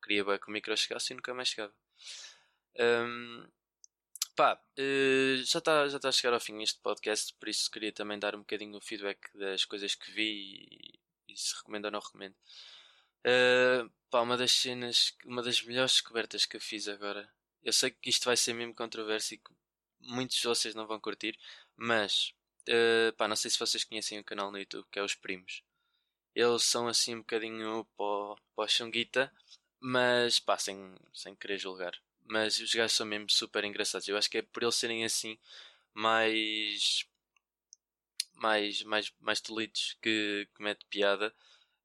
queria 0.00 0.24
bem 0.24 0.38
que 0.38 0.48
o 0.48 0.50
micro 0.50 0.76
chegasse 0.76 1.12
e 1.12 1.16
nunca 1.16 1.34
mais 1.34 1.48
chegava. 1.48 1.72
Um, 2.78 3.46
pá, 4.34 4.60
uh, 4.78 5.36
já 5.44 5.58
está 5.58 5.88
já 5.88 5.98
tá 5.98 6.08
a 6.08 6.12
chegar 6.12 6.34
ao 6.34 6.40
fim 6.40 6.62
este 6.62 6.80
podcast, 6.80 7.34
por 7.34 7.48
isso 7.48 7.70
queria 7.70 7.92
também 7.92 8.18
dar 8.18 8.34
um 8.34 8.40
bocadinho 8.40 8.76
o 8.76 8.80
feedback 8.80 9.30
das 9.34 9.64
coisas 9.64 9.94
que 9.94 10.10
vi 10.10 10.66
e, 11.28 11.32
e 11.32 11.36
se 11.36 11.54
recomendo 11.56 11.86
ou 11.86 11.90
não 11.90 12.00
recomendo. 12.00 12.34
Uh, 13.20 13.90
pá, 14.10 14.20
uma 14.22 14.36
das 14.36 14.52
cenas, 14.52 15.14
uma 15.24 15.42
das 15.42 15.62
melhores 15.62 15.92
descobertas 15.92 16.46
que 16.46 16.56
eu 16.56 16.60
fiz 16.60 16.88
agora. 16.88 17.30
Eu 17.62 17.72
sei 17.72 17.90
que 17.90 18.08
isto 18.08 18.24
vai 18.24 18.36
ser 18.36 18.54
mesmo 18.54 18.74
controverso 18.74 19.34
e 19.34 19.38
que 19.38 19.52
muitos 20.00 20.38
de 20.38 20.46
vocês 20.46 20.74
não 20.74 20.86
vão 20.86 20.98
curtir, 20.98 21.38
mas 21.76 22.34
uh, 22.68 23.12
pá, 23.16 23.28
não 23.28 23.36
sei 23.36 23.50
se 23.50 23.58
vocês 23.58 23.84
conhecem 23.84 24.18
o 24.18 24.24
canal 24.24 24.50
no 24.50 24.58
YouTube 24.58 24.86
que 24.90 24.98
é 24.98 25.02
Os 25.02 25.14
Primos. 25.14 25.62
Eles 26.34 26.64
são 26.64 26.88
assim 26.88 27.14
um 27.16 27.18
bocadinho 27.20 27.84
para 27.96 28.04
o 28.64 28.68
Xunguita, 28.68 29.32
mas 29.80 30.38
pá, 30.40 30.58
sem, 30.58 30.94
sem 31.12 31.34
querer 31.34 31.58
julgar. 31.58 31.92
Mas 32.24 32.58
os 32.58 32.72
gajos 32.74 32.96
são 32.96 33.06
mesmo 33.06 33.30
super 33.30 33.64
engraçados. 33.64 34.06
Eu 34.08 34.16
acho 34.16 34.30
que 34.30 34.38
é 34.38 34.42
por 34.42 34.62
eles 34.62 34.76
serem 34.76 35.04
assim 35.04 35.38
mais. 35.94 37.06
mais, 38.34 38.82
mais, 38.84 39.12
mais 39.20 39.40
tolitos 39.40 39.96
que, 40.02 40.48
que 40.54 40.62
mete 40.62 40.86
piada. 40.86 41.34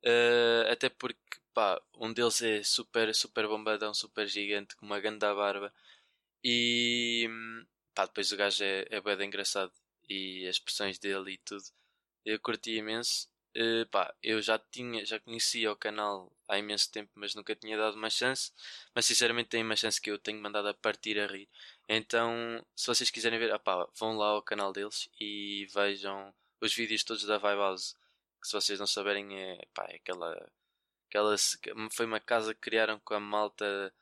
Uh, 0.06 0.72
até 0.72 0.90
porque 0.90 1.20
pá, 1.54 1.82
um 1.96 2.14
deles 2.14 2.42
é 2.42 2.64
super, 2.64 3.14
super 3.16 3.48
bombadão, 3.48 3.94
super 3.94 4.28
gigante, 4.28 4.76
com 4.76 4.86
uma 4.86 5.00
grande 5.00 5.20
barba. 5.20 5.74
E 6.44 7.28
pá, 7.96 8.06
depois 8.06 8.32
o 8.32 8.38
gajo 8.38 8.64
é, 8.64 8.86
é 8.92 9.02
bem 9.02 9.28
engraçado. 9.28 9.74
E 10.10 10.48
as 10.48 10.56
expressões 10.56 11.00
dele 11.00 11.34
e 11.34 11.38
tudo. 11.38 11.64
Eu 12.26 12.40
curti 12.40 12.72
imenso. 12.78 13.28
Uh, 13.58 13.86
pá, 13.90 14.14
eu 14.22 14.42
já 14.42 14.60
tinha, 14.60 15.06
já 15.06 15.20
conhecia 15.20 15.72
o 15.72 15.76
canal 15.78 16.32
há 16.48 16.58
imenso 16.58 16.92
tempo, 16.92 17.10
mas 17.16 17.34
nunca 17.36 17.56
tinha 17.56 17.78
dado 17.78 17.96
uma 17.96 18.10
chance. 18.10 18.52
Mas 18.94 19.06
sinceramente 19.06 19.50
tem 19.50 19.64
uma 19.64 19.76
chance 19.76 20.02
que 20.02 20.12
eu 20.12 20.20
tenho 20.20 20.42
mandado 20.42 20.68
a 20.68 20.74
partir 20.74 21.20
a 21.20 21.28
rir. 21.28 21.48
Então, 21.88 22.66
se 22.76 22.88
vocês 22.88 23.10
quiserem 23.10 23.40
ver, 23.40 23.54
opá, 23.54 23.88
vão 23.98 24.18
lá 24.18 24.30
ao 24.30 24.42
canal 24.42 24.74
deles 24.74 25.10
e 25.20 25.68
vejam 25.74 26.34
os 26.62 26.74
vídeos 26.74 27.04
todos 27.04 27.24
da 27.26 27.38
Vibe 27.38 27.60
House. 27.60 27.96
Que 28.42 28.48
se 28.48 28.54
vocês 28.54 28.80
não 28.80 28.88
saberem 28.88 29.40
é, 29.40 29.66
pá, 29.74 29.86
é 29.90 29.96
aquela, 29.96 30.52
aquela 31.10 31.36
foi 31.92 32.06
uma 32.06 32.20
casa 32.20 32.54
que 32.54 32.62
criaram 32.62 33.00
com 33.00 33.14
a 33.14 33.20
malta 33.20 33.94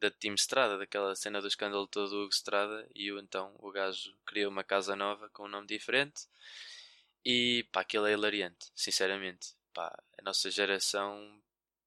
da 0.00 0.10
Team 0.10 0.34
Strada, 0.34 0.78
daquela 0.78 1.14
cena 1.14 1.40
do 1.40 1.48
escândalo 1.48 1.86
todo 1.86 2.10
do 2.10 2.22
Hugo 2.22 2.32
Strada, 2.32 2.88
e 2.94 3.12
o, 3.12 3.18
então 3.18 3.54
o 3.58 3.70
gajo 3.70 4.16
criou 4.26 4.50
uma 4.50 4.64
casa 4.64 4.96
nova 4.96 5.28
com 5.30 5.44
um 5.44 5.48
nome 5.48 5.66
diferente. 5.66 6.22
E 7.24 7.64
pá, 7.72 7.82
aquilo 7.82 8.06
é 8.06 8.12
hilariante, 8.12 8.70
sinceramente. 8.74 9.54
Pá, 9.74 9.94
a 10.18 10.22
nossa 10.22 10.50
geração, 10.50 11.42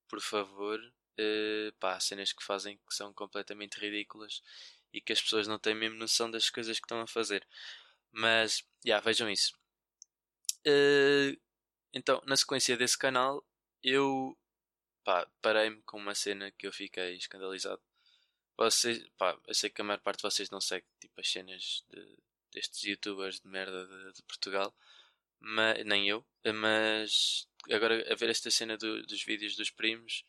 por 0.07 0.21
favor, 0.21 0.79
uh, 0.79 1.73
pá, 1.79 1.95
há 1.95 1.99
cenas 1.99 2.31
que 2.33 2.43
fazem 2.43 2.77
que 2.77 2.93
são 2.95 3.13
completamente 3.13 3.79
ridículas 3.79 4.41
e 4.93 5.01
que 5.01 5.13
as 5.13 5.21
pessoas 5.21 5.47
não 5.47 5.57
têm 5.59 5.75
mesmo 5.75 5.97
noção 5.97 6.29
das 6.29 6.49
coisas 6.49 6.79
que 6.79 6.85
estão 6.85 7.01
a 7.01 7.07
fazer. 7.07 7.47
Mas, 8.11 8.59
já, 8.85 8.95
yeah, 8.95 9.05
vejam 9.05 9.29
isso. 9.29 9.57
Uh, 10.67 11.35
então, 11.93 12.21
na 12.25 12.37
sequência 12.37 12.77
desse 12.77 12.97
canal, 12.97 13.43
eu 13.83 14.37
parei-me 15.41 15.81
com 15.83 15.97
uma 15.97 16.15
cena 16.15 16.51
que 16.51 16.67
eu 16.67 16.71
fiquei 16.71 17.15
escandalizado. 17.15 17.81
Vocês, 18.57 19.03
pá, 19.17 19.37
eu 19.47 19.53
sei 19.53 19.69
que 19.69 19.81
a 19.81 19.83
maior 19.83 19.99
parte 19.99 20.17
de 20.17 20.23
vocês 20.23 20.49
não 20.49 20.61
segue 20.61 20.85
tipo, 20.99 21.19
as 21.19 21.29
cenas 21.29 21.83
de, 21.89 22.17
destes 22.51 22.83
youtubers 22.83 23.39
de 23.39 23.47
merda 23.47 23.85
de, 23.87 24.13
de 24.13 24.23
Portugal, 24.23 24.75
mas, 25.39 25.83
nem 25.85 26.07
eu, 26.07 26.25
mas 26.55 27.47
agora 27.71 28.11
a 28.11 28.15
ver 28.15 28.29
esta 28.29 28.51
cena 28.51 28.77
do, 28.77 29.03
dos 29.03 29.23
vídeos 29.23 29.55
dos 29.55 29.69
primos, 29.69 30.23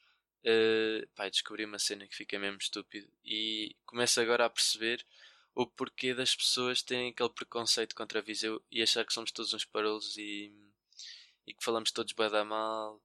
uh, 0.45 1.07
pá, 1.15 1.29
descobri 1.29 1.65
uma 1.65 1.79
cena 1.79 2.07
que 2.07 2.17
fica 2.17 2.39
mesmo 2.39 2.59
estúpido 2.59 3.11
e 3.25 3.77
começo 3.87 4.21
agora 4.21 4.47
a 4.47 4.51
perceber 4.51 5.05
o 5.55 5.67
porquê 5.67 6.15
das 6.15 6.35
pessoas 6.35 6.83
terem 6.83 7.11
aquele 7.11 7.31
preconceito 7.31 7.95
contra 7.95 8.19
a 8.19 8.23
Viseu 8.23 8.63
e 8.71 8.83
achar 8.83 9.05
que 9.05 9.13
somos 9.13 9.31
todos 9.31 9.53
uns 9.55 9.65
parolos 9.65 10.17
e, 10.17 10.53
e 11.47 11.55
que 11.55 11.65
falamos 11.65 11.93
todos 11.93 12.13
bada 12.13 12.45
mal. 12.45 13.01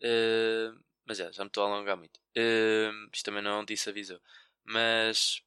Uh, 0.00 0.78
mas 1.12 1.20
é, 1.20 1.30
já 1.30 1.44
me 1.44 1.48
estou 1.48 1.62
a 1.62 1.66
alongar 1.66 1.94
muito. 1.94 2.18
Uh, 2.34 3.10
isto 3.12 3.26
também 3.26 3.42
não 3.42 3.62
disse 3.66 3.90
a 3.90 3.92
Viseu. 3.92 4.18
Mas 4.64 5.42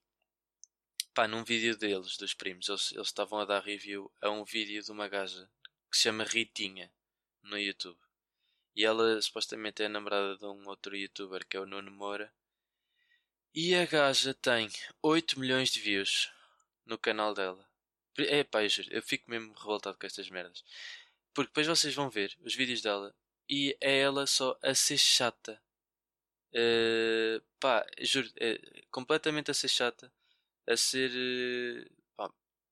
pá, 1.12 1.28
num 1.28 1.44
vídeo 1.44 1.76
deles, 1.76 2.18
dos 2.18 2.36
primos, 2.36 2.70
eles, 2.70 2.92
estavam 2.92 3.40
a 3.40 3.46
dar 3.46 3.64
review 3.64 4.12
a 4.22 4.30
um 4.30 4.46
vídeo 4.46 4.84
de 4.84 4.92
uma 4.92 5.08
gaja 5.08 5.50
que 5.90 5.98
se 5.98 6.04
chama 6.04 6.24
Ritinha 6.24 6.92
no 7.42 7.58
YouTube. 7.58 7.98
E 8.76 8.86
ela 8.86 9.20
supostamente 9.20 9.82
é 9.82 9.88
namorada 9.88 10.38
de 10.38 10.46
um 10.46 10.68
outro 10.68 10.96
youtuber 10.96 11.44
que 11.48 11.58
é 11.58 11.60
o 11.60 11.66
Nuno 11.66 11.90
Moura. 11.90 12.32
E 13.52 13.74
a 13.74 13.88
gaja 13.88 14.36
tem 14.36 14.70
8 15.02 15.40
milhões 15.40 15.72
de 15.72 15.80
views 15.80 16.32
no 16.86 16.96
canal 16.96 17.34
dela. 17.34 17.68
É 18.20 18.44
pá, 18.44 18.62
eu, 18.62 18.70
juro, 18.70 18.90
eu 18.92 19.02
fico 19.02 19.32
mesmo 19.32 19.52
revoltado 19.54 19.98
com 19.98 20.06
estas 20.06 20.30
merdas. 20.30 20.64
Porque 21.34 21.50
depois 21.50 21.66
vocês 21.66 21.96
vão 21.96 22.08
ver 22.08 22.38
os 22.42 22.54
vídeos 22.54 22.84
dela 22.84 23.16
e 23.50 23.78
é 23.82 24.00
ela 24.00 24.28
só 24.28 24.58
a 24.62 24.74
ser 24.76 24.98
chata. 24.98 25.62
Uh, 26.54 27.42
pá, 27.60 27.86
juro, 28.00 28.30
é 28.40 28.60
completamente 28.92 29.52
a 29.52 29.54
ser 29.54 29.68
chata 29.68 30.12
a 30.68 30.78
ser. 30.78 31.12
Eh, 31.14 31.90
pá, 32.16 32.32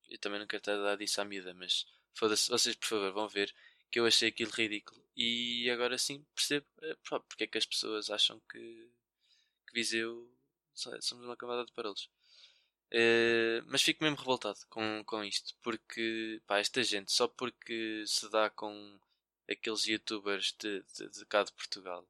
eu 0.10 0.18
também 0.20 0.40
não 0.40 0.48
quero 0.48 0.62
estar 0.62 0.74
a 0.74 0.84
dar 0.84 0.98
disso 0.98 1.22
à 1.22 1.26
miúda, 1.26 1.54
mas 1.54 1.86
foda-se, 2.14 2.50
vocês 2.50 2.76
por 2.76 2.88
favor 2.88 3.12
vão 3.14 3.28
ver 3.28 3.54
que 3.92 4.00
eu 4.00 4.06
achei 4.06 4.30
aquilo 4.30 4.52
ridículo. 4.52 5.02
E 5.16 5.70
agora 5.70 5.98
sim 5.98 6.26
percebo 6.36 6.66
pá, 7.10 7.20
porque 7.20 7.44
é 7.46 7.48
que 7.48 7.58
as 7.58 7.66
pessoas 7.66 8.10
acham 8.10 8.42
que, 8.52 8.90
que 9.68 9.74
Viseu 9.74 10.30
somos 10.74 11.26
uma 11.26 11.38
camada 11.38 11.66
de 11.66 11.72
parolos. 11.74 12.10
Uh, 12.92 13.64
mas 13.68 13.82
fico 13.82 14.04
mesmo 14.04 14.18
revoltado 14.18 14.60
com, 14.70 15.04
com 15.06 15.24
isto, 15.24 15.56
porque 15.64 16.42
pá, 16.48 16.60
esta 16.60 16.84
gente, 16.84 17.12
só 17.12 17.28
porque 17.28 18.04
se 18.08 18.30
dá 18.30 18.50
com 18.50 19.00
aqueles 19.50 19.86
youtubers 19.86 20.56
de, 20.60 20.84
de, 20.96 21.10
de 21.10 21.26
cá 21.26 21.44
de 21.44 21.52
Portugal, 21.54 22.08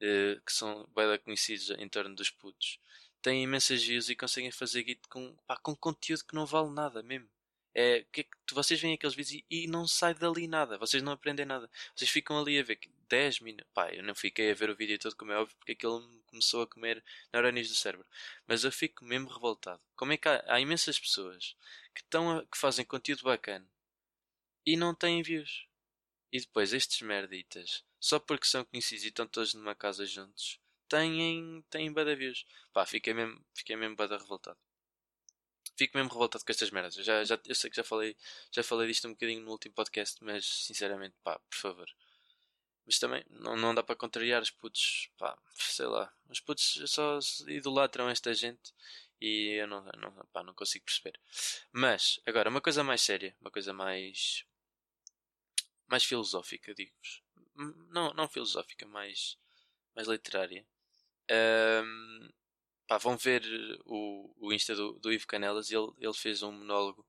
uh, 0.00 0.40
que 0.40 0.52
são 0.52 0.88
bem 0.94 1.18
conhecidos 1.18 1.70
em 1.70 1.88
torno 1.88 2.14
dos 2.14 2.30
putos, 2.30 2.78
têm 3.22 3.44
imensas 3.44 3.82
views 3.82 4.08
e 4.08 4.16
conseguem 4.16 4.50
fazer 4.50 4.82
guito 4.82 5.08
com, 5.08 5.36
com 5.62 5.76
conteúdo 5.76 6.24
que 6.24 6.34
não 6.34 6.44
vale 6.46 6.70
nada 6.70 7.02
mesmo. 7.02 7.28
É, 7.74 8.04
que, 8.12 8.20
é 8.20 8.24
que 8.24 8.54
vocês 8.54 8.78
veem 8.78 8.94
aqueles 8.94 9.14
vídeos 9.14 9.42
e, 9.50 9.64
e, 9.64 9.66
não 9.66 9.88
sai 9.88 10.12
dali 10.12 10.46
nada, 10.46 10.76
vocês 10.76 11.02
não 11.02 11.12
aprendem 11.12 11.46
nada. 11.46 11.70
Vocês 11.96 12.10
ficam 12.10 12.38
ali 12.38 12.58
a 12.58 12.62
ver 12.62 12.78
10 13.08 13.40
minutos. 13.40 13.66
Pá, 13.72 13.90
eu 13.90 14.02
não 14.02 14.14
fiquei 14.14 14.50
a 14.50 14.54
ver 14.54 14.68
o 14.68 14.76
vídeo 14.76 14.98
todo, 14.98 15.16
como 15.16 15.32
é 15.32 15.38
óbvio, 15.38 15.56
porque 15.56 15.72
aquilo 15.72 16.06
começou 16.26 16.62
a 16.62 16.66
comer 16.66 17.02
neurónios 17.32 17.68
do 17.68 17.74
cérebro. 17.74 18.06
Mas 18.46 18.64
eu 18.64 18.72
fico 18.72 19.04
mesmo 19.04 19.28
revoltado. 19.28 19.80
Como 19.96 20.12
é 20.12 20.18
que 20.18 20.28
há, 20.28 20.44
há 20.48 20.60
imensas 20.60 20.98
pessoas 20.98 21.56
que, 21.94 22.02
estão 22.02 22.38
a, 22.38 22.44
que 22.44 22.58
fazem 22.58 22.84
conteúdo 22.84 23.22
bacana 23.22 23.66
e 24.66 24.76
não 24.76 24.94
têm 24.94 25.22
views? 25.22 25.66
E 26.32 26.40
depois 26.40 26.72
estes 26.72 27.02
merditas, 27.02 27.84
só 28.00 28.18
porque 28.18 28.46
são 28.46 28.64
conhecidos 28.64 29.04
e 29.04 29.08
estão 29.08 29.26
todos 29.26 29.52
numa 29.54 29.74
casa 29.74 30.06
juntos, 30.06 30.58
têm, 30.88 31.64
têm 31.70 31.92
views. 32.16 32.46
Pá, 32.72 32.86
fiquei 32.86 33.14
mesmo, 33.14 33.44
fiquei 33.54 33.76
mesmo 33.76 33.96
bada 33.96 34.16
revoltado. 34.16 34.58
Fico 35.76 35.96
mesmo 35.96 36.10
revoltado 36.12 36.44
com 36.44 36.52
estas 36.52 36.70
merdas. 36.70 36.96
Eu, 36.96 37.04
já, 37.04 37.24
já, 37.24 37.38
eu 37.46 37.54
sei 37.54 37.70
que 37.70 37.76
já 37.76 37.84
falei, 37.84 38.16
já 38.50 38.62
falei 38.62 38.88
disto 38.88 39.08
um 39.08 39.12
bocadinho 39.12 39.42
no 39.42 39.50
último 39.50 39.74
podcast, 39.74 40.22
mas 40.22 40.46
sinceramente, 40.46 41.14
pá, 41.22 41.38
por 41.38 41.56
favor. 41.56 41.90
Mas 42.84 42.98
também 42.98 43.24
não, 43.30 43.56
não 43.56 43.74
dá 43.74 43.82
para 43.82 43.96
contrariar 43.96 44.42
os 44.42 44.50
putos, 44.50 45.10
pá, 45.16 45.36
sei 45.54 45.86
lá. 45.86 46.12
Os 46.28 46.40
putos 46.40 46.82
só 46.86 47.18
idolatram 47.46 48.08
esta 48.08 48.34
gente 48.34 48.72
e 49.20 49.60
eu 49.60 49.66
não, 49.68 49.84
não, 49.98 50.12
pá, 50.32 50.42
não 50.42 50.54
consigo 50.54 50.84
perceber. 50.84 51.18
Mas, 51.72 52.20
agora, 52.26 52.50
uma 52.50 52.60
coisa 52.60 52.82
mais 52.82 53.00
séria, 53.00 53.34
uma 53.40 53.50
coisa 53.50 53.72
mais. 53.72 54.44
Mais 55.92 56.04
filosófica, 56.04 56.74
digo-vos. 56.74 57.22
Não, 57.90 58.14
não 58.14 58.26
filosófica, 58.26 58.86
mais, 58.86 59.36
mais 59.94 60.08
literária. 60.08 60.66
Um, 61.30 62.30
pá, 62.88 62.96
vão 62.96 63.14
ver 63.18 63.42
o, 63.84 64.34
o 64.38 64.52
Insta 64.54 64.74
do, 64.74 64.94
do 64.94 65.12
Ivo 65.12 65.26
Canelas 65.26 65.70
ele, 65.70 65.92
ele 65.98 66.14
fez 66.14 66.42
um 66.42 66.50
monólogo 66.50 67.06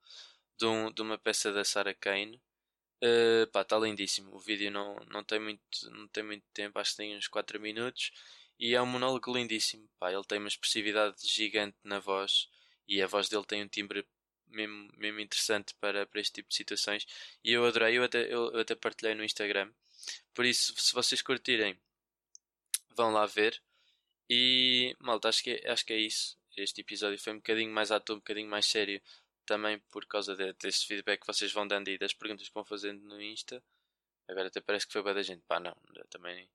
de, 0.59 0.65
um, 0.65 0.91
de 0.91 1.01
uma 1.01 1.17
peça 1.17 1.53
da 1.53 1.63
Sarah 1.63 1.93
Kane. 1.93 2.41
Uh, 3.01 3.47
pá, 3.53 3.61
está 3.61 3.79
lindíssimo. 3.79 4.35
O 4.35 4.39
vídeo 4.39 4.69
não, 4.69 4.95
não, 5.07 5.23
tem 5.23 5.39
muito, 5.39 5.61
não 5.89 6.05
tem 6.09 6.23
muito 6.23 6.43
tempo, 6.53 6.77
acho 6.77 6.91
que 6.91 6.97
tem 6.97 7.15
uns 7.15 7.29
4 7.29 7.61
minutos. 7.61 8.11
E 8.59 8.75
é 8.75 8.81
um 8.81 8.85
monólogo 8.85 9.33
lindíssimo. 9.33 9.89
Pá, 9.97 10.11
ele 10.11 10.25
tem 10.25 10.39
uma 10.39 10.49
expressividade 10.49 11.25
gigante 11.25 11.77
na 11.85 11.99
voz 11.99 12.49
e 12.85 13.01
a 13.01 13.07
voz 13.07 13.29
dele 13.29 13.45
tem 13.45 13.63
um 13.63 13.67
timbre 13.69 14.05
mesmo, 14.55 14.89
mesmo 14.97 15.19
interessante 15.19 15.73
para, 15.75 16.05
para 16.05 16.21
este 16.21 16.33
tipo 16.33 16.49
de 16.49 16.55
situações. 16.55 17.05
E 17.43 17.51
eu 17.53 17.65
adorei, 17.65 17.97
eu 17.97 18.03
até, 18.03 18.23
eu, 18.33 18.51
eu 18.51 18.59
até 18.59 18.75
partilhei 18.75 19.15
no 19.15 19.23
Instagram. 19.23 19.71
Por 20.33 20.45
isso, 20.45 20.73
se 20.77 20.93
vocês 20.93 21.21
curtirem, 21.21 21.79
vão 22.95 23.11
lá 23.11 23.25
ver. 23.25 23.61
E 24.29 24.95
malta, 24.99 25.29
acho 25.29 25.43
que, 25.43 25.61
acho 25.67 25.85
que 25.85 25.93
é 25.93 25.97
isso. 25.97 26.37
Este 26.55 26.81
episódio 26.81 27.19
foi 27.19 27.33
um 27.33 27.37
bocadinho 27.37 27.71
mais 27.71 27.91
ator, 27.91 28.15
um 28.15 28.19
bocadinho 28.19 28.49
mais 28.49 28.65
sério. 28.65 29.01
Também 29.45 29.79
por 29.91 30.05
causa 30.05 30.35
de, 30.35 30.53
desse 30.53 30.85
feedback 30.85 31.21
que 31.21 31.27
vocês 31.27 31.51
vão 31.51 31.67
dando 31.67 31.89
e 31.89 31.97
das 31.97 32.13
perguntas 32.13 32.47
que 32.47 32.53
vão 32.53 32.63
fazendo 32.63 33.01
no 33.03 33.21
Insta. 33.21 33.61
Agora 34.27 34.47
até 34.47 34.61
parece 34.61 34.87
que 34.87 34.93
foi 34.93 35.01
boa 35.01 35.13
da 35.13 35.21
gente. 35.21 35.43
Pá, 35.47 35.59
não, 35.59 35.75
também. 36.09 36.49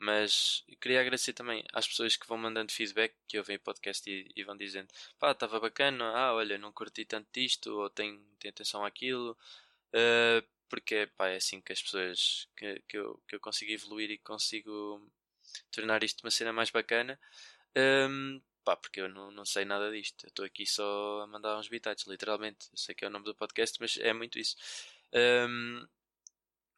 Mas 0.00 0.64
queria 0.80 1.00
agradecer 1.00 1.34
também 1.34 1.62
às 1.74 1.86
pessoas 1.86 2.16
que 2.16 2.26
vão 2.26 2.38
mandando 2.38 2.72
feedback, 2.72 3.14
que 3.28 3.36
ouvem 3.38 3.56
o 3.56 3.60
podcast 3.60 4.08
e, 4.10 4.30
e 4.34 4.42
vão 4.42 4.56
dizendo: 4.56 4.88
pá, 5.18 5.32
estava 5.32 5.60
bacana, 5.60 6.04
ah, 6.16 6.34
olha, 6.34 6.56
não 6.56 6.72
curti 6.72 7.04
tanto 7.04 7.28
disto, 7.32 7.70
ou 7.78 7.90
tenho, 7.90 8.18
tenho 8.38 8.52
atenção 8.52 8.84
àquilo. 8.84 9.36
Uh, 9.94 10.42
porque 10.70 11.06
pá, 11.16 11.28
é 11.28 11.36
assim 11.36 11.60
que 11.60 11.72
as 11.72 11.82
pessoas 11.82 12.48
que, 12.56 12.80
que, 12.88 12.96
eu, 12.96 13.22
que 13.28 13.34
eu 13.34 13.40
consigo 13.40 13.72
evoluir 13.72 14.10
e 14.10 14.18
consigo 14.18 15.06
tornar 15.70 16.02
isto 16.02 16.22
uma 16.24 16.30
cena 16.30 16.52
mais 16.52 16.70
bacana. 16.70 17.20
Um, 17.76 18.40
pá, 18.64 18.76
porque 18.76 19.00
eu 19.02 19.08
não, 19.08 19.30
não 19.30 19.44
sei 19.44 19.66
nada 19.66 19.90
disto. 19.90 20.26
Estou 20.26 20.46
aqui 20.46 20.66
só 20.66 21.20
a 21.22 21.26
mandar 21.26 21.58
uns 21.58 21.68
bitates, 21.68 22.06
literalmente. 22.06 22.68
Eu 22.72 22.78
sei 22.78 22.94
que 22.94 23.04
é 23.04 23.08
o 23.08 23.10
nome 23.10 23.26
do 23.26 23.34
podcast, 23.34 23.76
mas 23.80 23.98
é 23.98 24.12
muito 24.14 24.38
isso. 24.38 24.56
Um, 25.12 25.86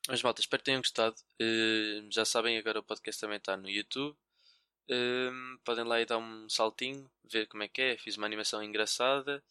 mas 0.09 0.23
malta, 0.23 0.41
espero 0.41 0.61
que 0.61 0.65
tenham 0.67 0.81
gostado. 0.81 1.17
Uh, 1.41 2.11
já 2.11 2.25
sabem, 2.25 2.59
agora 2.59 2.81
o 2.81 2.83
podcast 2.83 3.21
também 3.21 3.38
está 3.38 3.57
no 3.57 3.69
YouTube. 3.69 4.17
Um, 4.91 5.59
podem 5.65 5.85
lá 5.85 6.01
e 6.01 6.07
dar 6.07 6.19
um 6.19 6.49
saltinho, 6.49 7.11
ver 7.25 7.47
como 7.47 7.62
é 7.62 7.69
que 7.69 7.81
é. 7.81 7.99
Fiz 7.99 8.17
uma 8.17 8.27
animação 8.27 8.62
engraçada. 8.62 9.43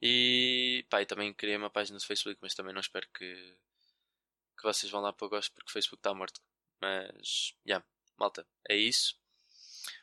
E, 0.00 0.86
pá, 0.90 1.02
e 1.02 1.06
também 1.06 1.34
criei 1.34 1.56
uma 1.56 1.70
página 1.70 1.98
no 1.98 2.04
Facebook, 2.04 2.38
mas 2.40 2.54
também 2.54 2.72
não 2.72 2.80
espero 2.80 3.06
que, 3.12 3.56
que 4.56 4.62
vocês 4.62 4.90
vão 4.90 5.02
lá 5.02 5.12
para 5.12 5.26
o 5.26 5.30
gosto, 5.30 5.52
porque 5.52 5.70
o 5.70 5.72
Facebook 5.72 6.00
está 6.00 6.14
morto. 6.14 6.40
Mas, 6.80 7.54
já. 7.66 7.74
Yeah. 7.74 7.86
Malta, 8.18 8.46
é 8.68 8.76
isso. 8.76 9.18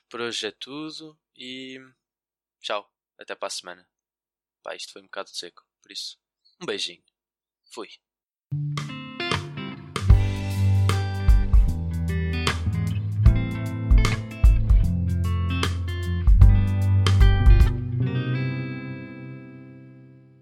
Por 0.10 0.22
hoje 0.22 0.48
é 0.48 0.52
tudo 0.52 1.20
e 1.36 1.80
tchau. 2.62 2.92
Até 3.18 3.36
para 3.36 3.48
a 3.48 3.52
semana. 3.52 3.90
Pá, 4.64 4.76
isto 4.76 4.92
foi 4.94 5.02
um 5.02 5.06
bocado 5.06 5.30
seco, 5.30 5.66
por 5.82 5.92
isso, 5.92 6.20
um 6.62 6.66
beijinho. 6.66 7.04
Fui. 7.72 7.90